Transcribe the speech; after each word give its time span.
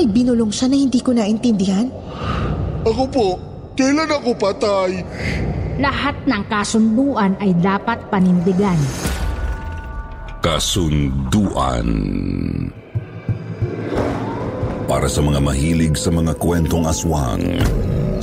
May 0.00 0.08
binulong 0.08 0.48
siya 0.48 0.72
na 0.72 0.80
hindi 0.80 0.96
ko 1.04 1.12
naintindihan. 1.12 1.92
Ako 2.88 3.04
po, 3.12 3.36
kailan 3.76 4.08
ako 4.08 4.32
patay? 4.32 5.04
Lahat 5.76 6.16
ng 6.24 6.42
kasunduan 6.48 7.36
ay 7.36 7.52
dapat 7.60 8.00
panindigan. 8.08 8.80
Kasunduan 10.40 11.84
Para 14.88 15.04
sa 15.04 15.20
mga 15.20 15.36
mahilig 15.44 16.00
sa 16.00 16.08
mga 16.08 16.32
kwentong 16.40 16.88
aswang, 16.88 17.60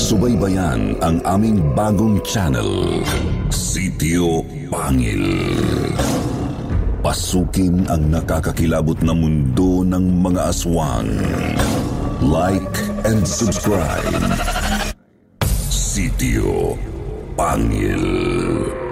subaybayan 0.02 0.98
ang 1.06 1.22
aming 1.30 1.62
bagong 1.78 2.18
channel, 2.26 3.06
Sitio 3.54 4.42
Pangil. 4.74 5.30
Pasukin 7.06 7.86
ang 7.88 8.10
nakakakilabot 8.10 8.98
na 9.06 9.14
mundo 9.14 9.86
ng 9.86 10.06
mga 10.26 10.50
aswang. 10.50 11.14
Like 12.26 12.78
and 13.06 13.22
subscribe. 13.22 14.18
Sitio 15.70 16.74
Pangil. 17.38 18.87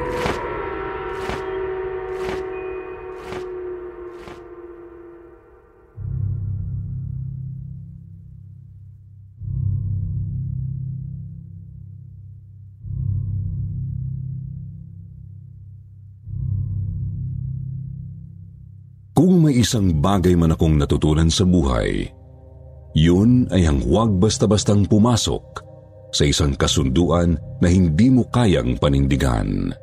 Isang 19.66 19.98
bagay 19.98 20.38
man 20.38 20.54
akong 20.54 20.78
natutunan 20.78 21.26
sa 21.26 21.42
buhay, 21.42 22.06
yun 22.94 23.50
ay 23.50 23.66
ang 23.66 23.82
huwag 23.82 24.22
basta-bastang 24.22 24.86
pumasok 24.86 25.66
sa 26.14 26.24
isang 26.24 26.54
kasunduan 26.54 27.34
na 27.60 27.68
hindi 27.68 28.14
mo 28.14 28.30
kayang 28.30 28.78
panindigan. 28.78 29.74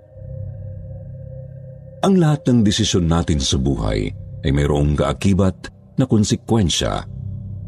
Ang 2.07 2.15
lahat 2.15 2.47
ng 2.47 2.63
desisyon 2.63 3.11
natin 3.11 3.43
sa 3.43 3.59
buhay 3.59 4.07
ay 4.47 4.51
mayroong 4.55 4.95
kaakibat 4.95 5.69
na 5.99 6.07
konsekwensya 6.07 7.03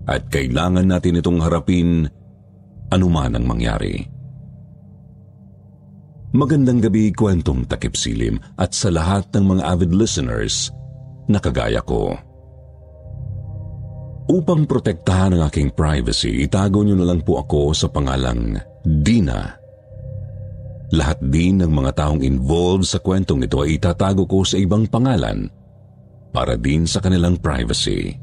at 0.07 0.23
kailangan 0.31 0.87
natin 0.87 1.19
itong 1.19 1.43
harapin 1.43 2.07
anuman 2.95 3.35
ang 3.35 3.45
mangyari. 3.45 4.07
Magandang 6.35 6.83
gabi 6.83 7.15
kwentong 7.15 7.67
takip 7.71 7.95
silim 7.95 8.43
at 8.59 8.75
sa 8.75 8.91
lahat 8.91 9.31
ng 9.35 9.55
mga 9.55 9.63
avid 9.71 9.95
listeners 9.95 10.75
na 11.29 11.39
kagaya 11.41 11.81
ko. 11.81 12.13
Upang 14.25 14.65
protektahan 14.65 15.37
ang 15.37 15.43
aking 15.53 15.77
privacy, 15.77 16.49
itago 16.49 16.81
niyo 16.81 16.97
na 16.97 17.13
lang 17.13 17.21
po 17.21 17.37
ako 17.45 17.77
sa 17.77 17.93
pangalang 17.93 18.57
Dina. 18.81 19.53
Lahat 20.97 21.21
din 21.21 21.61
ng 21.61 21.69
mga 21.69 21.93
taong 21.93 22.25
involved 22.25 22.89
sa 22.89 23.05
kwentong 23.05 23.45
ito 23.45 23.61
ay 23.61 23.77
itatago 23.77 24.25
ko 24.25 24.41
sa 24.45 24.57
ibang 24.57 24.89
pangalan 24.89 25.49
para 26.33 26.57
din 26.57 26.89
sa 26.89 27.05
kanilang 27.05 27.37
privacy. 27.37 28.17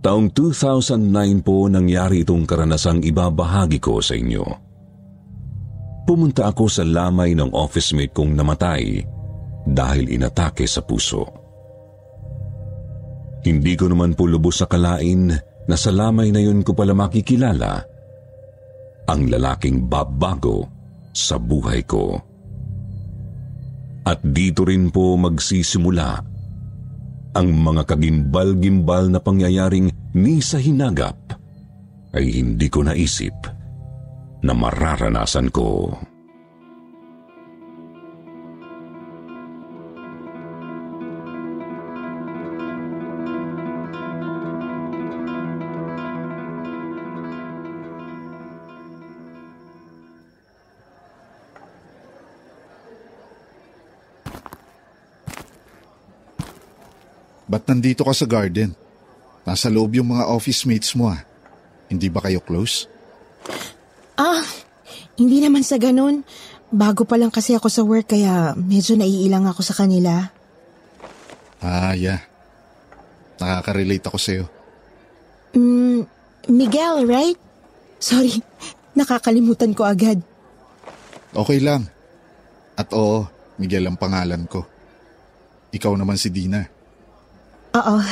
Taong 0.00 0.32
2009 0.32 1.46
po 1.46 1.68
nangyari 1.68 2.24
itong 2.24 2.48
karanasang 2.48 3.04
ibabahagi 3.04 3.78
ko 3.78 4.00
sa 4.00 4.16
inyo. 4.16 4.44
Pumunta 6.08 6.50
ako 6.50 6.66
sa 6.66 6.82
lamay 6.82 7.36
ng 7.36 7.52
office 7.54 7.92
mate 7.94 8.10
kong 8.10 8.34
namatay 8.34 9.04
dahil 9.70 10.10
inatake 10.10 10.66
sa 10.66 10.82
puso. 10.82 11.22
Hindi 13.40 13.72
ko 13.78 13.88
naman 13.88 14.18
po 14.18 14.28
lubos 14.28 14.60
sa 14.60 14.66
kalain 14.68 15.32
na 15.64 15.76
sa 15.78 15.94
lamay 15.94 16.28
na 16.34 16.42
yun 16.42 16.60
ko 16.60 16.76
pala 16.76 16.92
makikilala 16.92 17.72
ang 19.08 19.26
lalaking 19.30 19.88
babago 19.88 20.68
sa 21.14 21.40
buhay 21.40 21.82
ko. 21.86 22.20
At 24.04 24.20
dito 24.20 24.66
rin 24.66 24.90
po 24.92 25.16
magsisimula 25.16 26.10
ang 27.30 27.48
mga 27.54 27.86
kagimbal-gimbal 27.86 29.06
na 29.06 29.22
pangyayaring 29.22 29.88
ni 30.18 30.42
sa 30.42 30.58
hinagap 30.58 31.16
ay 32.10 32.26
hindi 32.42 32.66
ko 32.66 32.82
naisip 32.82 33.34
na 34.42 34.52
mararanasan 34.56 35.48
ko. 35.54 35.94
Ba't 57.50 57.66
nandito 57.66 58.06
ka 58.06 58.14
sa 58.14 58.30
garden? 58.30 58.70
Nasa 59.42 59.66
loob 59.66 59.98
yung 59.98 60.14
mga 60.14 60.30
office 60.30 60.62
mates 60.62 60.94
mo 60.94 61.10
ah. 61.10 61.18
Hindi 61.90 62.06
ba 62.06 62.22
kayo 62.22 62.38
close? 62.38 62.86
Ah, 64.14 64.46
hindi 65.18 65.42
naman 65.42 65.66
sa 65.66 65.74
ganun. 65.74 66.22
Bago 66.70 67.02
pa 67.02 67.18
lang 67.18 67.34
kasi 67.34 67.58
ako 67.58 67.66
sa 67.66 67.82
work 67.82 68.14
kaya 68.14 68.54
medyo 68.54 68.94
naiilang 68.94 69.50
ako 69.50 69.66
sa 69.66 69.74
kanila. 69.74 70.30
Ah, 71.58 71.98
yeah. 71.98 72.22
Nakaka-relate 73.42 74.06
ako 74.06 74.18
sa'yo. 74.22 74.44
Mm, 75.58 76.06
Miguel, 76.54 77.10
right? 77.10 77.38
Sorry, 77.98 78.38
nakakalimutan 78.98 79.74
ko 79.74 79.82
agad. 79.82 80.22
Okay 81.34 81.58
lang. 81.58 81.90
At 82.78 82.94
oo, 82.94 83.26
Miguel 83.58 83.90
ang 83.90 83.98
pangalan 83.98 84.46
ko. 84.46 84.62
Ikaw 85.74 85.98
naman 85.98 86.14
si 86.14 86.30
Dina. 86.30 86.79
Oo. 87.76 87.96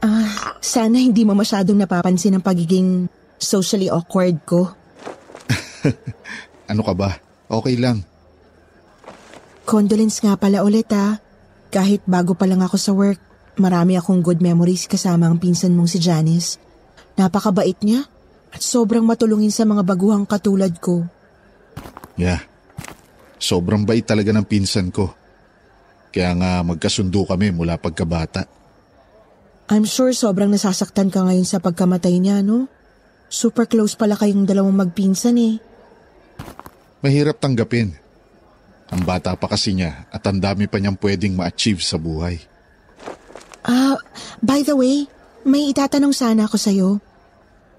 Ah, 0.00 0.56
sana 0.64 0.96
hindi 0.96 1.28
mo 1.28 1.36
masyadong 1.36 1.76
napapansin 1.76 2.32
ang 2.32 2.40
pagiging 2.40 3.04
socially 3.36 3.92
awkward 3.92 4.40
ko. 4.48 4.72
Ano 6.72 6.80
ka 6.80 6.96
ba? 6.96 7.20
Okay 7.52 7.76
lang. 7.76 8.06
Condolence 9.68 10.24
nga 10.24 10.40
pala 10.40 10.64
ulit 10.64 10.88
ah. 10.94 11.20
Kahit 11.68 12.00
bago 12.08 12.32
pa 12.32 12.46
lang 12.46 12.64
ako 12.64 12.76
sa 12.80 12.96
work, 12.96 13.20
marami 13.58 13.98
akong 13.98 14.24
good 14.24 14.40
memories 14.40 14.86
kasama 14.86 15.28
ang 15.28 15.36
pinsan 15.36 15.76
mong 15.76 15.90
si 15.90 15.98
Janice. 16.00 16.56
Napakabait 17.18 17.76
niya 17.84 18.06
at 18.54 18.62
sobrang 18.62 19.02
matulungin 19.02 19.52
sa 19.52 19.66
mga 19.66 19.82
baguhang 19.84 20.24
katulad 20.24 20.72
ko. 20.78 21.04
Yeah. 22.14 22.40
Sobrang 23.36 23.84
bait 23.84 24.06
talaga 24.06 24.32
ng 24.32 24.46
pinsan 24.46 24.94
ko. 24.94 25.12
Kaya 26.10 26.34
nga 26.34 26.50
magkasundo 26.66 27.22
kami 27.22 27.54
mula 27.54 27.78
pagkabata. 27.78 28.46
I'm 29.70 29.86
sure 29.86 30.10
sobrang 30.10 30.50
nasasaktan 30.50 31.14
ka 31.14 31.22
ngayon 31.22 31.46
sa 31.46 31.62
pagkamatay 31.62 32.18
niya, 32.18 32.42
no? 32.42 32.66
Super 33.30 33.70
close 33.70 33.94
pala 33.94 34.18
kayong 34.18 34.42
dalawang 34.42 34.74
magpinsan 34.74 35.38
eh. 35.38 35.54
Mahirap 37.06 37.38
tanggapin. 37.38 37.94
Ang 38.90 39.02
bata 39.06 39.38
pa 39.38 39.46
kasi 39.46 39.78
niya 39.78 40.10
at 40.10 40.26
ang 40.26 40.42
dami 40.42 40.66
pa 40.66 40.82
niyang 40.82 40.98
pwedeng 40.98 41.38
ma-achieve 41.38 41.78
sa 41.78 41.94
buhay. 41.94 42.42
Ah, 43.62 43.94
by 44.42 44.66
the 44.66 44.74
way, 44.74 45.06
may 45.46 45.70
itatanong 45.70 46.10
sana 46.10 46.50
ako 46.50 46.58
sa'yo. 46.58 46.88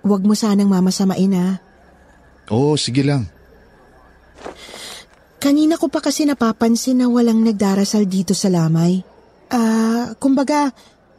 Huwag 0.07 0.23
mo 0.23 0.31
sanang 0.31 0.71
mamasamain 0.71 1.35
ah. 1.35 1.59
Oo, 2.47 2.79
sige 2.79 3.03
lang. 3.03 3.27
Kanina 5.41 5.73
ko 5.73 5.89
pa 5.89 6.05
kasi 6.05 6.29
napapansin 6.29 7.01
na 7.01 7.09
walang 7.09 7.41
nagdarasal 7.41 8.05
dito 8.05 8.38
sa 8.38 8.45
lamay. 8.53 9.01
Ah, 9.49 10.13
kumbaga, 10.21 10.69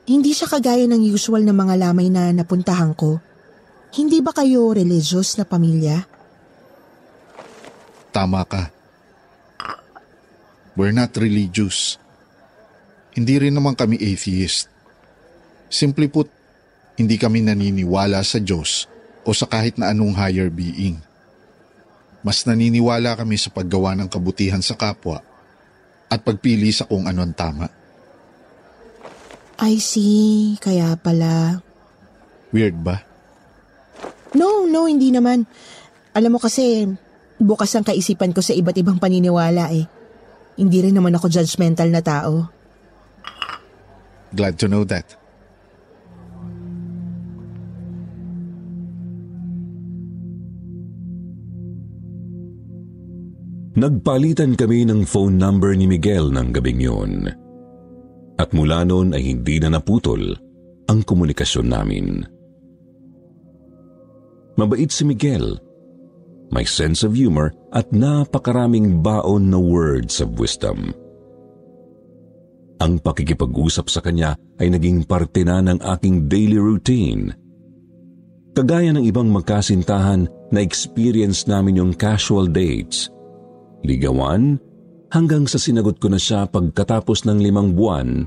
hindi 0.06 0.30
siya 0.30 0.46
kagaya 0.46 0.86
ng 0.86 1.02
usual 1.10 1.42
na 1.42 1.50
mga 1.50 1.74
lamay 1.74 2.06
na 2.06 2.30
napuntahan 2.30 2.94
ko. 2.94 3.18
Hindi 3.90 4.22
ba 4.22 4.30
kayo 4.30 4.70
religious 4.70 5.34
na 5.36 5.44
pamilya? 5.44 6.06
Tama 8.14 8.46
ka. 8.46 8.70
We're 10.78 10.94
not 10.94 11.12
religious. 11.18 11.98
Hindi 13.18 13.42
rin 13.42 13.58
naman 13.58 13.74
kami 13.74 13.98
atheist. 13.98 14.70
Simply 15.66 16.06
put, 16.06 16.30
hindi 16.94 17.18
kami 17.18 17.42
naniniwala 17.42 18.22
sa 18.22 18.38
Diyos 18.38 18.86
o 19.26 19.34
sa 19.34 19.50
kahit 19.50 19.82
na 19.82 19.90
anong 19.90 20.14
higher 20.14 20.48
being. 20.48 21.02
Mas 22.22 22.46
naniniwala 22.46 23.18
kami 23.18 23.34
sa 23.34 23.50
paggawa 23.50 23.98
ng 23.98 24.06
kabutihan 24.06 24.62
sa 24.62 24.78
kapwa 24.78 25.22
at 26.06 26.20
pagpili 26.22 26.70
sa 26.70 26.86
kung 26.86 27.10
ano 27.10 27.26
ang 27.26 27.34
tama. 27.34 27.66
I 29.62 29.78
see, 29.78 30.58
kaya 30.58 30.98
pala. 30.98 31.62
Weird 32.50 32.78
ba? 32.82 33.02
No, 34.34 34.66
no, 34.66 34.90
hindi 34.90 35.14
naman. 35.14 35.46
Alam 36.12 36.36
mo 36.36 36.40
kasi, 36.42 36.84
bukas 37.38 37.70
ang 37.78 37.86
kaisipan 37.86 38.34
ko 38.34 38.42
sa 38.42 38.52
iba't 38.52 38.76
ibang 38.76 38.98
paniniwala 38.98 39.70
eh. 39.70 39.86
Hindi 40.58 40.78
rin 40.84 40.94
naman 40.98 41.16
ako 41.16 41.30
judgmental 41.30 41.88
na 41.88 42.02
tao. 42.04 42.50
Glad 44.32 44.56
to 44.60 44.68
know 44.68 44.84
that. 44.88 45.21
Nagpalitan 53.82 54.54
kami 54.54 54.86
ng 54.86 55.02
phone 55.02 55.34
number 55.34 55.74
ni 55.74 55.90
Miguel 55.90 56.30
ng 56.30 56.54
gabing 56.54 56.78
yun. 56.78 57.26
At 58.38 58.54
mula 58.54 58.86
noon 58.86 59.10
ay 59.10 59.34
hindi 59.34 59.58
na 59.58 59.74
naputol 59.74 60.38
ang 60.86 61.02
komunikasyon 61.02 61.66
namin. 61.66 62.22
Mabait 64.54 64.86
si 64.86 65.02
Miguel. 65.02 65.58
May 66.54 66.62
sense 66.62 67.02
of 67.02 67.18
humor 67.18 67.50
at 67.74 67.90
napakaraming 67.90 69.02
baon 69.02 69.50
na 69.50 69.58
words 69.58 70.22
of 70.22 70.38
wisdom. 70.38 70.94
Ang 72.78 73.02
pakikipag-usap 73.02 73.90
sa 73.90 73.98
kanya 73.98 74.38
ay 74.62 74.70
naging 74.70 75.02
parte 75.10 75.42
na 75.42 75.58
ng 75.58 75.82
aking 75.82 76.30
daily 76.30 76.60
routine. 76.62 77.34
Kagaya 78.54 78.94
ng 78.94 79.02
ibang 79.02 79.26
magkasintahan 79.34 80.30
na 80.54 80.62
experience 80.62 81.50
namin 81.50 81.82
yung 81.82 81.98
casual 81.98 82.46
dates– 82.46 83.10
ligawan 83.84 84.58
hanggang 85.12 85.44
sa 85.44 85.60
sinagot 85.60 86.00
ko 86.00 86.08
na 86.08 86.18
siya 86.18 86.48
pagkatapos 86.48 87.28
ng 87.28 87.38
limang 87.38 87.76
buwan 87.76 88.24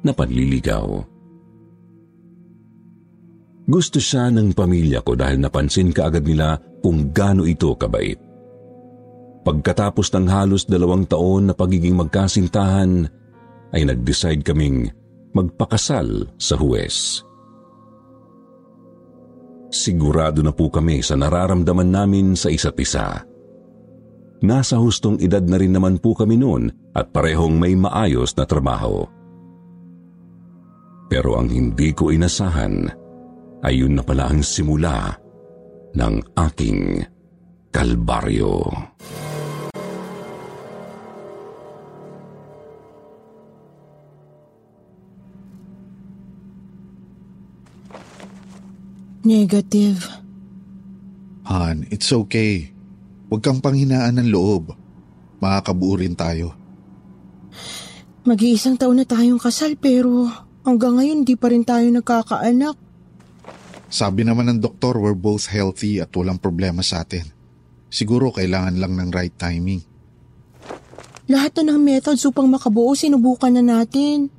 na 0.00 0.12
panliligaw. 0.14 1.04
Gusto 3.66 3.98
siya 3.98 4.30
ng 4.30 4.54
pamilya 4.54 5.02
ko 5.02 5.18
dahil 5.18 5.42
napansin 5.42 5.90
kaagad 5.90 6.22
nila 6.22 6.54
kung 6.80 7.10
gaano 7.10 7.42
ito 7.42 7.74
kabait. 7.74 8.16
Pagkatapos 9.42 10.10
ng 10.14 10.26
halos 10.30 10.66
dalawang 10.66 11.06
taon 11.06 11.50
na 11.50 11.54
pagiging 11.54 11.98
magkasintahan, 11.98 13.10
ay 13.74 13.82
nag-decide 13.82 14.46
kaming 14.46 14.90
magpakasal 15.34 16.30
sa 16.38 16.54
huwes. 16.54 17.26
Sigurado 19.70 20.40
na 20.46 20.54
po 20.54 20.70
kami 20.70 21.02
sa 21.02 21.18
nararamdaman 21.18 21.90
namin 21.90 22.26
sa 22.38 22.48
isa't 22.48 22.78
isa. 22.78 23.26
Nasa 24.44 24.76
hustong 24.76 25.16
edad 25.24 25.40
na 25.48 25.56
rin 25.56 25.72
naman 25.72 25.96
po 25.96 26.12
kami 26.12 26.36
noon 26.36 26.68
at 26.92 27.08
parehong 27.08 27.56
may 27.56 27.72
maayos 27.72 28.36
na 28.36 28.44
trabaho. 28.44 29.08
Pero 31.08 31.40
ang 31.40 31.48
hindi 31.48 31.96
ko 31.96 32.12
inasahan 32.12 32.90
ay 33.64 33.80
yun 33.80 33.96
na 33.96 34.04
pala 34.04 34.28
ang 34.28 34.44
simula 34.44 35.16
ng 35.96 36.14
aking 36.36 37.00
kalbaryo. 37.72 38.60
Negative. 49.26 50.06
Han, 51.50 51.86
it's 51.90 52.14
okay. 52.14 52.75
Huwag 53.26 53.42
kang 53.42 53.58
panghinaan 53.58 54.22
ng 54.22 54.28
loob. 54.30 54.70
Makakabuo 55.42 55.98
rin 55.98 56.14
tayo. 56.14 56.54
Mag-iisang 58.26 58.78
taon 58.78 59.02
na 59.02 59.06
tayong 59.06 59.38
kasal 59.38 59.78
pero 59.78 60.26
hanggang 60.66 60.98
ngayon 60.98 61.22
di 61.22 61.34
pa 61.38 61.50
rin 61.50 61.62
tayo 61.62 61.86
nagkakaanak. 61.90 62.74
Sabi 63.86 64.26
naman 64.26 64.50
ng 64.50 64.58
doktor 64.58 64.98
we're 64.98 65.14
both 65.14 65.46
healthy 65.46 66.02
at 66.02 66.10
walang 66.14 66.42
problema 66.42 66.82
sa 66.82 67.06
atin. 67.06 67.22
Siguro 67.86 68.34
kailangan 68.34 68.74
lang 68.78 68.98
ng 68.98 69.10
right 69.14 69.34
timing. 69.38 69.82
Lahat 71.26 71.54
na 71.58 71.74
ng 71.74 71.82
methods 71.82 72.22
upang 72.26 72.46
makabuo 72.50 72.94
sinubukan 72.94 73.50
na 73.50 73.62
natin. 73.62 74.30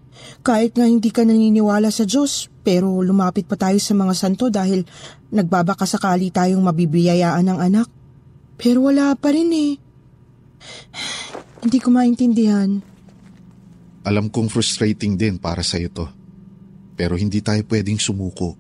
Kahit 0.44 0.76
nga 0.76 0.88
hindi 0.88 1.12
ka 1.12 1.24
naniniwala 1.24 1.92
sa 1.92 2.04
Diyos, 2.04 2.52
pero 2.64 3.00
lumapit 3.04 3.48
pa 3.48 3.56
tayo 3.56 3.80
sa 3.80 3.96
mga 3.96 4.14
santo 4.16 4.52
dahil 4.52 4.84
nagbabaka 5.32 5.88
sakali 5.88 6.32
tayong 6.32 6.64
mabibiyayaan 6.64 7.48
ng 7.48 7.60
anak. 7.60 7.88
Pero 8.58 8.90
wala 8.90 9.14
pa 9.14 9.30
rin 9.30 9.54
eh. 9.54 9.74
Hindi 11.62 11.78
ko 11.78 11.94
maintindihan. 11.94 12.82
Alam 14.02 14.34
kong 14.34 14.50
frustrating 14.50 15.14
din 15.14 15.38
para 15.38 15.62
sa 15.62 15.78
to. 15.90 16.10
Pero 16.98 17.14
hindi 17.14 17.46
tayo 17.46 17.62
pwedeng 17.70 18.02
sumuko. 18.02 18.58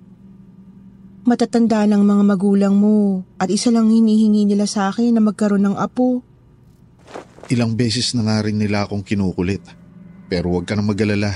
Matatanda 1.27 1.83
ng 1.89 2.03
mga 2.07 2.23
magulang 2.23 2.75
mo 2.77 3.25
at 3.35 3.51
isa 3.51 3.73
lang 3.73 3.91
hinihingi 3.91 4.47
nila 4.47 4.63
sa 4.63 4.87
akin 4.93 5.17
na 5.17 5.21
magkaroon 5.23 5.65
ng 5.65 5.75
apo. 5.75 6.23
Ilang 7.51 7.75
beses 7.75 8.15
na 8.15 8.27
nga 8.27 8.43
rin 8.43 8.59
nila 8.59 8.87
akong 8.87 9.03
kinukulit. 9.03 9.63
Pero 10.27 10.51
huwag 10.51 10.67
ka 10.67 10.75
na 10.75 10.83
magalala. 10.83 11.31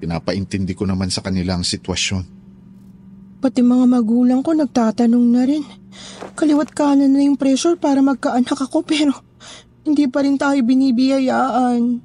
Pinapaintindi 0.00 0.76
ko 0.76 0.84
naman 0.84 1.08
sa 1.08 1.24
kanila 1.24 1.56
ang 1.56 1.64
sitwasyon. 1.64 2.33
Pati 3.44 3.60
mga 3.60 3.84
magulang 3.84 4.40
ko 4.40 4.56
nagtatanong 4.56 5.26
na 5.28 5.44
rin. 5.44 5.60
Kaliwat 6.32 6.72
kanan 6.72 7.12
na 7.12 7.28
yung 7.28 7.36
pressure 7.36 7.76
para 7.76 8.00
magkaanak 8.00 8.56
ako 8.56 8.80
pero 8.88 9.12
hindi 9.84 10.08
pa 10.08 10.24
rin 10.24 10.40
tayo 10.40 10.56
binibiyayaan. 10.64 12.00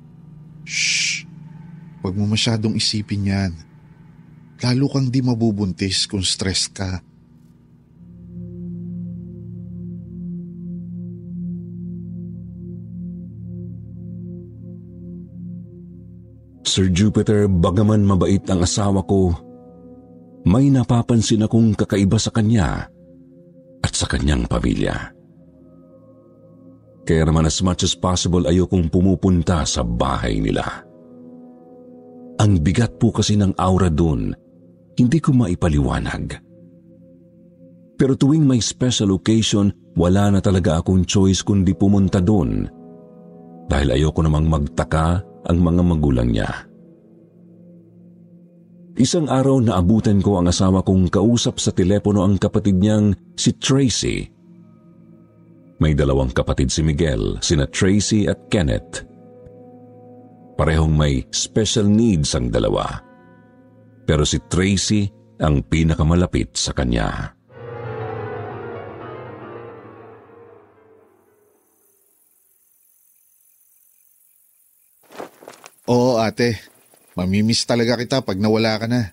Shh! 0.67 1.23
Huwag 2.03 2.19
mo 2.19 2.27
masyadong 2.27 2.75
isipin 2.75 3.31
yan. 3.31 3.51
Lalo 4.59 4.91
kang 4.91 5.07
di 5.07 5.23
mabubuntis 5.23 6.11
kung 6.11 6.19
stress 6.19 6.67
ka. 6.67 6.99
Sir 16.67 16.91
Jupiter, 16.91 17.47
bagaman 17.47 18.03
mabait 18.03 18.43
ang 18.51 18.59
asawa 18.59 19.07
ko, 19.07 19.48
may 20.49 20.73
napapansin 20.73 21.45
akong 21.45 21.77
kakaiba 21.77 22.17
sa 22.17 22.33
kanya 22.33 22.89
at 23.85 23.93
sa 23.93 24.09
kanyang 24.09 24.49
pamilya. 24.49 25.13
Kaya 27.05 27.21
naman 27.25 27.45
as 27.45 27.61
much 27.61 27.85
as 27.85 27.93
possible 27.93 28.49
ayokong 28.49 28.89
pumupunta 28.89 29.61
sa 29.69 29.85
bahay 29.85 30.41
nila. 30.41 30.65
Ang 32.41 32.65
bigat 32.65 32.97
po 32.97 33.13
kasi 33.13 33.37
ng 33.37 33.53
aura 33.61 33.93
doon, 33.93 34.33
hindi 34.97 35.17
ko 35.21 35.37
maipaliwanag. 35.37 36.41
Pero 37.99 38.15
tuwing 38.15 38.47
may 38.47 38.63
special 38.63 39.13
occasion, 39.13 39.69
wala 39.93 40.33
na 40.33 40.39
talaga 40.39 40.81
akong 40.81 41.03
choice 41.03 41.43
kundi 41.45 41.75
pumunta 41.75 42.23
doon 42.23 42.65
dahil 43.69 43.93
ayoko 43.93 44.25
namang 44.25 44.49
magtaka 44.49 45.21
ang 45.45 45.57
mga 45.61 45.81
magulang 45.83 46.29
niya. 46.31 46.68
Isang 48.99 49.31
araw 49.31 49.63
na 49.63 49.79
abutan 49.79 50.19
ko 50.19 50.43
ang 50.43 50.51
asawa 50.51 50.83
kong 50.83 51.07
kausap 51.07 51.55
sa 51.55 51.71
telepono 51.71 52.19
ang 52.19 52.35
kapatid 52.35 52.75
niyang 52.75 53.15
si 53.39 53.55
Tracy. 53.55 54.27
May 55.79 55.95
dalawang 55.95 56.35
kapatid 56.35 56.67
si 56.67 56.83
Miguel, 56.83 57.39
sina 57.39 57.63
Tracy 57.71 58.27
at 58.27 58.51
Kenneth. 58.51 59.07
Parehong 60.59 60.91
may 60.91 61.23
special 61.31 61.87
needs 61.87 62.35
ang 62.35 62.51
dalawa. 62.51 62.99
Pero 64.03 64.27
si 64.27 64.35
Tracy 64.51 65.07
ang 65.39 65.63
pinakamalapit 65.63 66.59
sa 66.59 66.75
kanya. 66.75 67.39
Oo 75.87 76.19
ate, 76.19 76.59
Mamimiss 77.19 77.67
talaga 77.67 77.99
kita 77.99 78.23
pag 78.23 78.39
nawala 78.39 78.79
ka 78.79 78.87
na. 78.87 79.11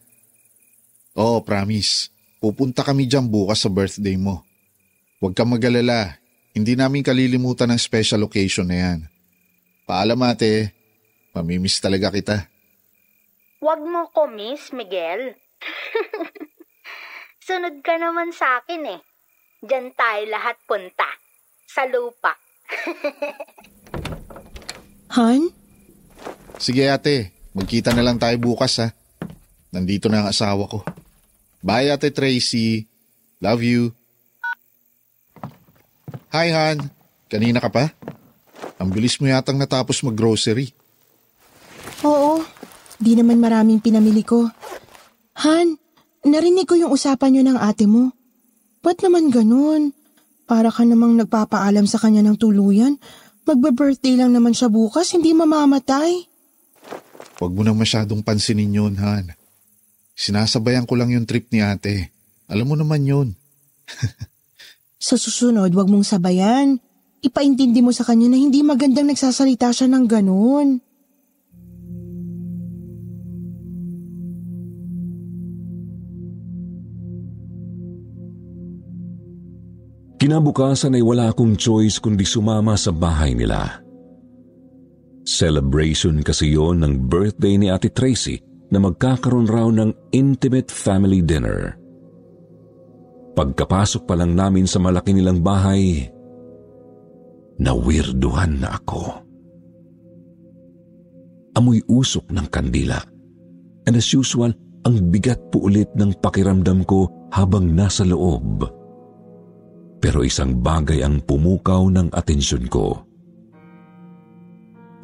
Oo, 1.19 1.43
promise. 1.43 2.07
Pupunta 2.39 2.87
kami 2.87 3.11
dyan 3.11 3.27
bukas 3.27 3.67
sa 3.67 3.71
birthday 3.73 4.15
mo. 4.15 4.47
Huwag 5.19 5.35
kang 5.35 5.51
magalala. 5.51 6.15
Hindi 6.55 6.79
namin 6.79 7.03
kalilimutan 7.03 7.67
ang 7.67 7.83
special 7.83 8.31
occasion 8.31 8.71
na 8.71 8.79
yan. 8.79 8.99
Paalam 9.91 10.23
ate. 10.23 10.71
Mamimiss 11.35 11.83
talaga 11.83 12.15
kita. 12.15 12.47
Huwag 13.59 13.83
mo 13.83 14.07
ko 14.15 14.31
miss, 14.31 14.71
Miguel. 14.71 15.35
Sunod 17.47 17.83
ka 17.83 17.99
naman 17.99 18.31
sa 18.31 18.63
akin 18.63 18.87
eh. 18.87 19.01
Diyan 19.67 19.99
tayo 19.99 20.23
lahat 20.31 20.63
punta. 20.63 21.11
Sa 21.67 21.83
lupa. 21.91 22.39
Han? 25.19 25.51
Sige 26.57 26.89
ate, 26.89 27.36
magkita 27.57 27.97
na 27.97 28.05
lang 28.05 28.21
tayo 28.21 28.37
bukas 28.37 28.85
ha. 28.85 28.93
Nandito 29.73 30.13
na 30.13 30.21
ang 30.21 30.29
asawa 30.29 30.69
ko. 30.69 30.85
Bye 31.65 31.89
ate 31.89 32.13
Tracy. 32.13 32.85
Love 33.41 33.65
you. 33.65 33.83
Hi 36.37 36.53
Han, 36.53 36.93
kanina 37.33 37.65
ka 37.65 37.73
pa? 37.73 37.89
Ang 38.77 38.93
bilis 38.93 39.17
mo 39.17 39.25
yatang 39.25 39.57
natapos 39.57 40.05
mag-grocery. 40.05 40.69
Oo, 42.05 42.45
di 43.01 43.17
naman 43.17 43.41
maraming 43.41 43.81
pinamili 43.81 44.21
ko. 44.21 44.45
Han, 45.41 45.81
narinig 46.29 46.69
ko 46.69 46.77
yung 46.77 46.93
usapan 46.93 47.33
niyo 47.33 47.43
ng 47.49 47.57
ate 47.57 47.89
mo. 47.89 48.13
Ba't 48.85 49.01
naman 49.01 49.33
ganun? 49.33 49.97
Para 50.45 50.69
ka 50.69 50.85
namang 50.85 51.17
nagpapaalam 51.17 51.89
sa 51.89 51.97
kanya 51.97 52.21
ng 52.21 52.37
tuluyan. 52.37 53.01
Magbe-birthday 53.49 54.21
lang 54.21 54.37
naman 54.37 54.53
siya 54.53 54.69
bukas, 54.69 55.17
hindi 55.17 55.33
mamamatay. 55.33 56.36
Huwag 57.37 57.53
mo 57.53 57.61
nang 57.61 57.77
masyadong 57.77 58.25
pansinin 58.25 58.73
yun, 58.73 58.97
Han. 58.97 59.37
Sinasabayan 60.17 60.89
ko 60.89 60.97
lang 60.97 61.13
yung 61.13 61.29
trip 61.29 61.53
ni 61.53 61.61
ate. 61.61 62.09
Alam 62.49 62.73
mo 62.73 62.77
naman 62.81 63.05
yun. 63.05 63.29
Sa 65.07 65.21
susunod, 65.21 65.69
wag 65.77 65.89
mong 65.93 66.09
sabayan. 66.09 66.81
Ipaintindi 67.21 67.85
mo 67.85 67.93
sa 67.93 68.03
kanya 68.09 68.33
na 68.33 68.39
hindi 68.41 68.65
magandang 68.65 69.13
nagsasalita 69.13 69.69
siya 69.69 69.93
ng 69.93 70.05
ganun. 70.09 70.81
Kinabukasan 80.17 80.97
ay 80.97 81.05
wala 81.05 81.29
akong 81.29 81.61
choice 81.61 82.01
kundi 82.01 82.25
sumama 82.25 82.73
sa 82.81 82.89
bahay 82.89 83.37
nila. 83.37 83.86
Celebration 85.27 86.23
kasi 86.23 86.55
yon 86.55 86.87
ng 86.87 87.11
birthday 87.11 87.59
ni 87.59 87.67
Ate 87.67 87.91
Tracy 87.91 88.39
na 88.71 88.79
magkakaroon 88.79 89.51
raw 89.51 89.67
ng 89.75 89.91
intimate 90.15 90.71
family 90.71 91.19
dinner. 91.19 91.75
Pagkapasok 93.35 94.07
pa 94.07 94.15
lang 94.15 94.39
namin 94.39 94.71
sa 94.71 94.79
malaki 94.79 95.13
nilang 95.13 95.43
bahay, 95.43 96.09
nawirduhan 97.59 98.63
na 98.63 98.79
ako. 98.79 99.27
Amoy 101.59 101.83
usok 101.89 102.31
ng 102.31 102.47
kandila. 102.47 103.01
And 103.87 103.99
as 103.99 104.13
usual, 104.15 104.55
ang 104.87 105.11
bigat 105.11 105.41
po 105.51 105.67
ulit 105.67 105.91
ng 105.99 106.23
pakiramdam 106.23 106.87
ko 106.87 107.11
habang 107.35 107.75
nasa 107.75 108.07
loob. 108.07 108.63
Pero 109.99 110.23
isang 110.23 110.63
bagay 110.63 111.03
ang 111.03 111.19
pumukaw 111.25 111.89
ng 111.91 112.15
atensyon 112.15 112.71
ko. 112.71 113.06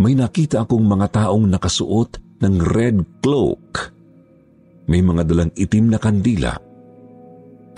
May 0.03 0.19
nakita 0.19 0.67
akong 0.67 0.83
mga 0.83 1.15
taong 1.15 1.47
nakasuot 1.47 2.43
ng 2.43 2.55
red 2.75 3.23
cloak. 3.23 3.95
May 4.91 4.99
mga 4.99 5.23
dalang 5.31 5.55
itim 5.55 5.95
na 5.95 6.03
kandila. 6.03 6.59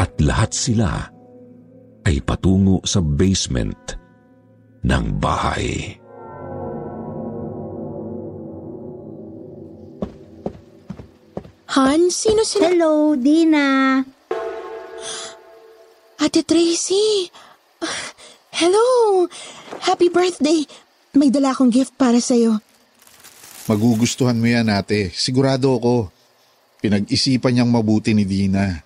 At 0.00 0.16
lahat 0.24 0.56
sila 0.56 1.04
ay 2.08 2.24
patungo 2.24 2.80
sa 2.80 3.04
basement 3.04 4.00
ng 4.88 5.04
bahay. 5.20 6.00
Han, 11.76 12.08
sino 12.08 12.40
sila? 12.40 12.72
Hello, 12.72 13.12
Dina. 13.20 14.00
Ate 16.24 16.40
Tracy! 16.40 17.28
Hello! 18.54 18.88
Happy 19.84 20.08
birthday! 20.08 20.64
May 21.14 21.30
dala 21.30 21.54
akong 21.54 21.70
gift 21.70 21.94
para 21.94 22.18
sa'yo. 22.18 22.58
Magugustuhan 23.70 24.36
mo 24.36 24.50
yan 24.50 24.68
ate. 24.68 25.14
Sigurado 25.14 25.78
ako. 25.78 26.10
Pinag-isipan 26.82 27.54
niyang 27.54 27.70
mabuti 27.72 28.12
ni 28.12 28.28
Dina. 28.28 28.82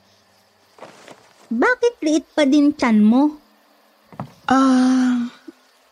Bakit 1.49 2.05
liit 2.05 2.29
pa 2.37 2.45
din 2.45 2.71
tiyan 2.77 3.01
mo? 3.01 3.35
Ah, 4.45 5.27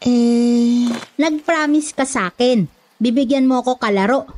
eh... 0.05 0.87
Nag-promise 1.17 1.97
ka 1.97 2.05
sa 2.05 2.29
akin. 2.29 2.69
Bibigyan 3.01 3.49
mo 3.49 3.65
ako 3.65 3.81
kalaro. 3.81 4.29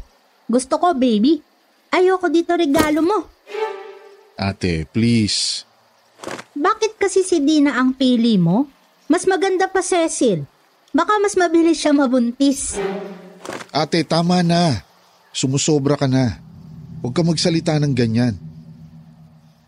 Gusto 0.47 0.79
ko, 0.79 0.95
baby. 0.95 1.43
Ayoko 1.91 2.31
dito 2.31 2.55
regalo 2.55 3.03
mo. 3.03 3.19
Ate, 4.39 4.87
please. 4.87 5.67
Bakit 6.55 6.97
kasi 6.97 7.27
si 7.27 7.43
Dina 7.43 7.75
ang 7.75 7.93
pili 7.99 8.39
mo? 8.39 8.71
Mas 9.11 9.27
maganda 9.27 9.67
pa 9.67 9.83
Cecil. 9.83 10.47
Baka 10.93 11.21
mas 11.21 11.37
mabilis 11.37 11.79
siya 11.81 11.93
mabuntis. 11.93 12.81
Ate, 13.73 14.03
tama 14.05 14.41
na. 14.41 14.83
Sumusobra 15.33 15.95
ka 15.95 16.09
na. 16.09 16.41
Huwag 17.05 17.15
ka 17.15 17.23
magsalita 17.23 17.77
ng 17.79 17.95
ganyan. 17.95 18.35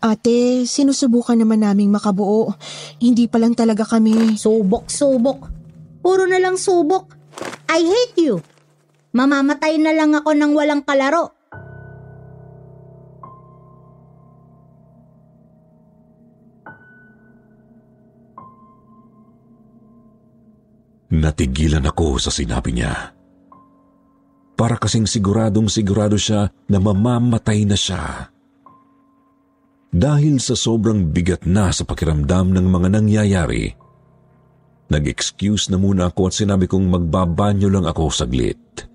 Ate, 0.01 0.65
sinusubukan 0.65 1.37
naman 1.37 1.61
naming 1.61 1.93
makabuo. 1.93 2.57
Hindi 2.97 3.29
pa 3.29 3.37
lang 3.37 3.53
talaga 3.53 3.85
kami... 3.85 4.33
Subok-subok. 4.33 5.39
Puro 6.01 6.25
na 6.25 6.41
lang 6.41 6.57
subok. 6.57 7.13
I 7.69 7.85
hate 7.85 8.17
you. 8.17 8.41
Mamamatay 9.13 9.77
na 9.77 9.93
lang 9.93 10.17
ako 10.17 10.33
ng 10.33 10.51
walang 10.57 10.81
kalaro. 10.81 11.40
Natigilan 21.11 21.83
ako 21.83 22.23
sa 22.23 22.31
sinabi 22.31 22.71
niya. 22.71 23.11
Para 24.55 24.79
kasing 24.79 25.03
siguradong 25.03 25.67
sigurado 25.67 26.15
siya 26.15 26.47
na 26.71 26.79
mamamatay 26.79 27.67
na 27.67 27.75
siya. 27.75 28.31
Dahil 29.91 30.39
sa 30.39 30.55
sobrang 30.55 31.11
bigat 31.11 31.43
na 31.43 31.67
sa 31.75 31.83
pakiramdam 31.83 32.55
ng 32.55 32.63
mga 32.63 32.87
nangyayari, 32.95 33.75
nag-excuse 34.87 35.67
na 35.67 35.75
muna 35.75 36.07
ako 36.07 36.31
at 36.31 36.33
sinabi 36.39 36.71
kong 36.71 36.87
magbabanyo 36.87 37.67
lang 37.67 37.83
ako 37.83 38.07
saglit. 38.07 38.87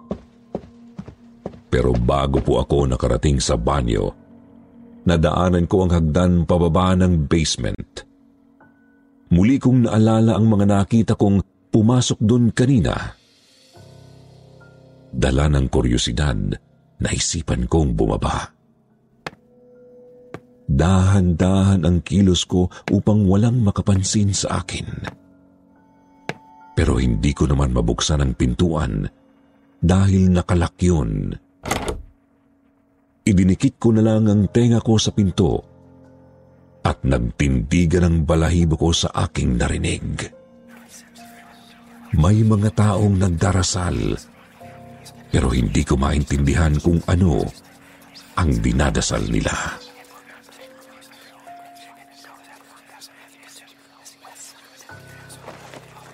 Pero 1.68 1.92
bago 1.92 2.40
po 2.40 2.64
ako 2.64 2.88
nakarating 2.88 3.44
sa 3.44 3.60
banyo, 3.60 4.08
nadaanan 5.04 5.68
ko 5.68 5.84
ang 5.84 5.92
hagdan 5.92 6.48
pababa 6.48 6.96
ng 6.96 7.28
basement. 7.28 8.08
Muli 9.36 9.60
kong 9.60 9.84
naalala 9.84 10.32
ang 10.40 10.48
mga 10.48 10.64
nakita 10.64 11.12
kong 11.12 11.55
pumasok 11.76 12.16
doon 12.24 12.56
kanina. 12.56 12.96
Dala 15.12 15.44
ng 15.52 15.68
kuryosidad, 15.68 16.56
naisipan 17.04 17.68
kong 17.68 17.92
bumaba. 17.92 18.48
Dahan-dahan 20.64 21.84
ang 21.84 22.00
kilos 22.00 22.48
ko 22.48 22.72
upang 22.88 23.28
walang 23.28 23.60
makapansin 23.60 24.32
sa 24.32 24.64
akin. 24.64 24.88
Pero 26.72 26.96
hindi 26.96 27.36
ko 27.36 27.44
naman 27.44 27.76
mabuksan 27.76 28.24
ang 28.24 28.32
pintuan 28.32 29.04
dahil 29.76 30.32
nakalak 30.32 30.80
yun. 30.80 31.36
Idinikit 33.20 33.76
ko 33.76 33.92
na 33.92 34.00
lang 34.00 34.32
ang 34.32 34.48
tenga 34.48 34.80
ko 34.80 34.96
sa 34.96 35.12
pinto 35.12 35.60
at 36.88 37.04
nagtindigan 37.04 38.04
ang 38.08 38.16
balahibo 38.24 38.80
ko 38.80 38.96
sa 38.96 39.12
aking 39.28 39.60
narinig. 39.60 40.35
May 42.14 42.46
mga 42.46 42.70
taong 42.76 43.18
nagdarasal 43.18 43.98
pero 45.36 45.52
hindi 45.52 45.82
ko 45.82 45.98
maintindihan 45.98 46.72
kung 46.80 47.02
ano 47.10 47.44
ang 48.40 48.50
dinadasal 48.56 49.20
nila. 49.28 49.52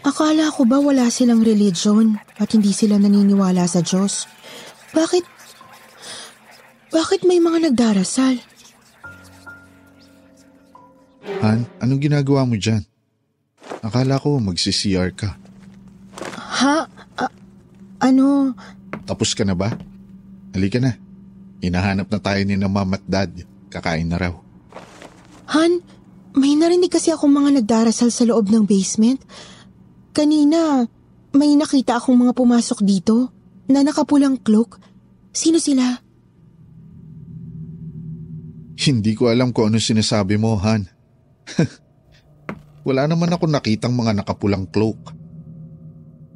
Akala 0.02 0.50
ko 0.50 0.66
ba 0.66 0.82
wala 0.82 1.06
silang 1.06 1.46
religion 1.46 2.18
at 2.34 2.50
hindi 2.50 2.74
sila 2.74 2.98
naniniwala 2.98 3.62
sa 3.70 3.78
Diyos? 3.78 4.26
Bakit... 4.90 5.24
Bakit 6.90 7.24
may 7.24 7.38
mga 7.38 7.70
nagdarasal? 7.70 8.42
Han, 11.46 11.64
anong 11.78 12.02
ginagawa 12.02 12.42
mo 12.42 12.58
dyan? 12.58 12.82
Akala 13.86 14.18
ko 14.18 14.42
magsi-CR 14.42 15.14
ka. 15.14 15.41
Ha? 16.62 16.86
A- 17.18 17.34
ano? 17.98 18.54
Tapos 19.02 19.34
ka 19.34 19.42
na 19.42 19.58
ba? 19.58 19.74
Halika 20.54 20.78
na. 20.78 20.94
Hinahanap 21.58 22.06
na 22.06 22.18
tayo 22.22 22.40
ni 22.46 22.54
na 22.54 22.70
mom 22.70 22.94
at 22.94 23.02
dad. 23.02 23.34
Kakain 23.66 24.06
na 24.06 24.18
raw. 24.18 24.34
Han, 25.50 25.82
may 26.38 26.54
narinig 26.54 26.92
kasi 26.92 27.10
akong 27.10 27.34
mga 27.34 27.62
nagdarasal 27.62 28.14
sa 28.14 28.22
loob 28.22 28.46
ng 28.46 28.62
basement. 28.62 29.18
Kanina, 30.14 30.86
may 31.34 31.58
nakita 31.58 31.98
akong 31.98 32.14
mga 32.14 32.32
pumasok 32.36 32.78
dito 32.86 33.32
na 33.66 33.82
nakapulang 33.82 34.38
cloak. 34.38 34.78
Sino 35.32 35.58
sila? 35.58 35.98
Hindi 38.82 39.12
ko 39.14 39.30
alam 39.30 39.54
kung 39.54 39.72
ano 39.72 39.78
sinasabi 39.78 40.36
mo, 40.38 40.58
Han. 40.58 40.86
Wala 42.88 43.06
naman 43.06 43.30
ako 43.30 43.46
nakitang 43.46 43.94
mga 43.94 44.22
nakapulang 44.22 44.66
cloak. 44.68 45.21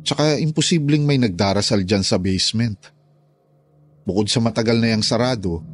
Tsaka 0.06 0.38
imposibleng 0.38 1.02
may 1.02 1.18
nagdarasal 1.18 1.82
dyan 1.82 2.06
sa 2.06 2.22
basement. 2.22 2.78
Bukod 4.06 4.30
sa 4.30 4.38
matagal 4.38 4.78
na 4.78 4.94
yung 4.94 5.02
sarado, 5.02 5.66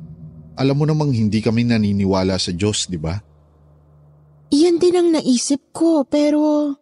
alam 0.56 0.72
mo 0.72 0.88
namang 0.88 1.12
hindi 1.12 1.44
kami 1.44 1.68
naniniwala 1.68 2.40
sa 2.40 2.48
Diyos, 2.56 2.88
di 2.88 2.96
ba? 2.96 3.12
Iyan 4.48 4.80
din 4.80 4.96
ang 4.96 5.08
naisip 5.12 5.68
ko, 5.76 6.08
pero... 6.08 6.72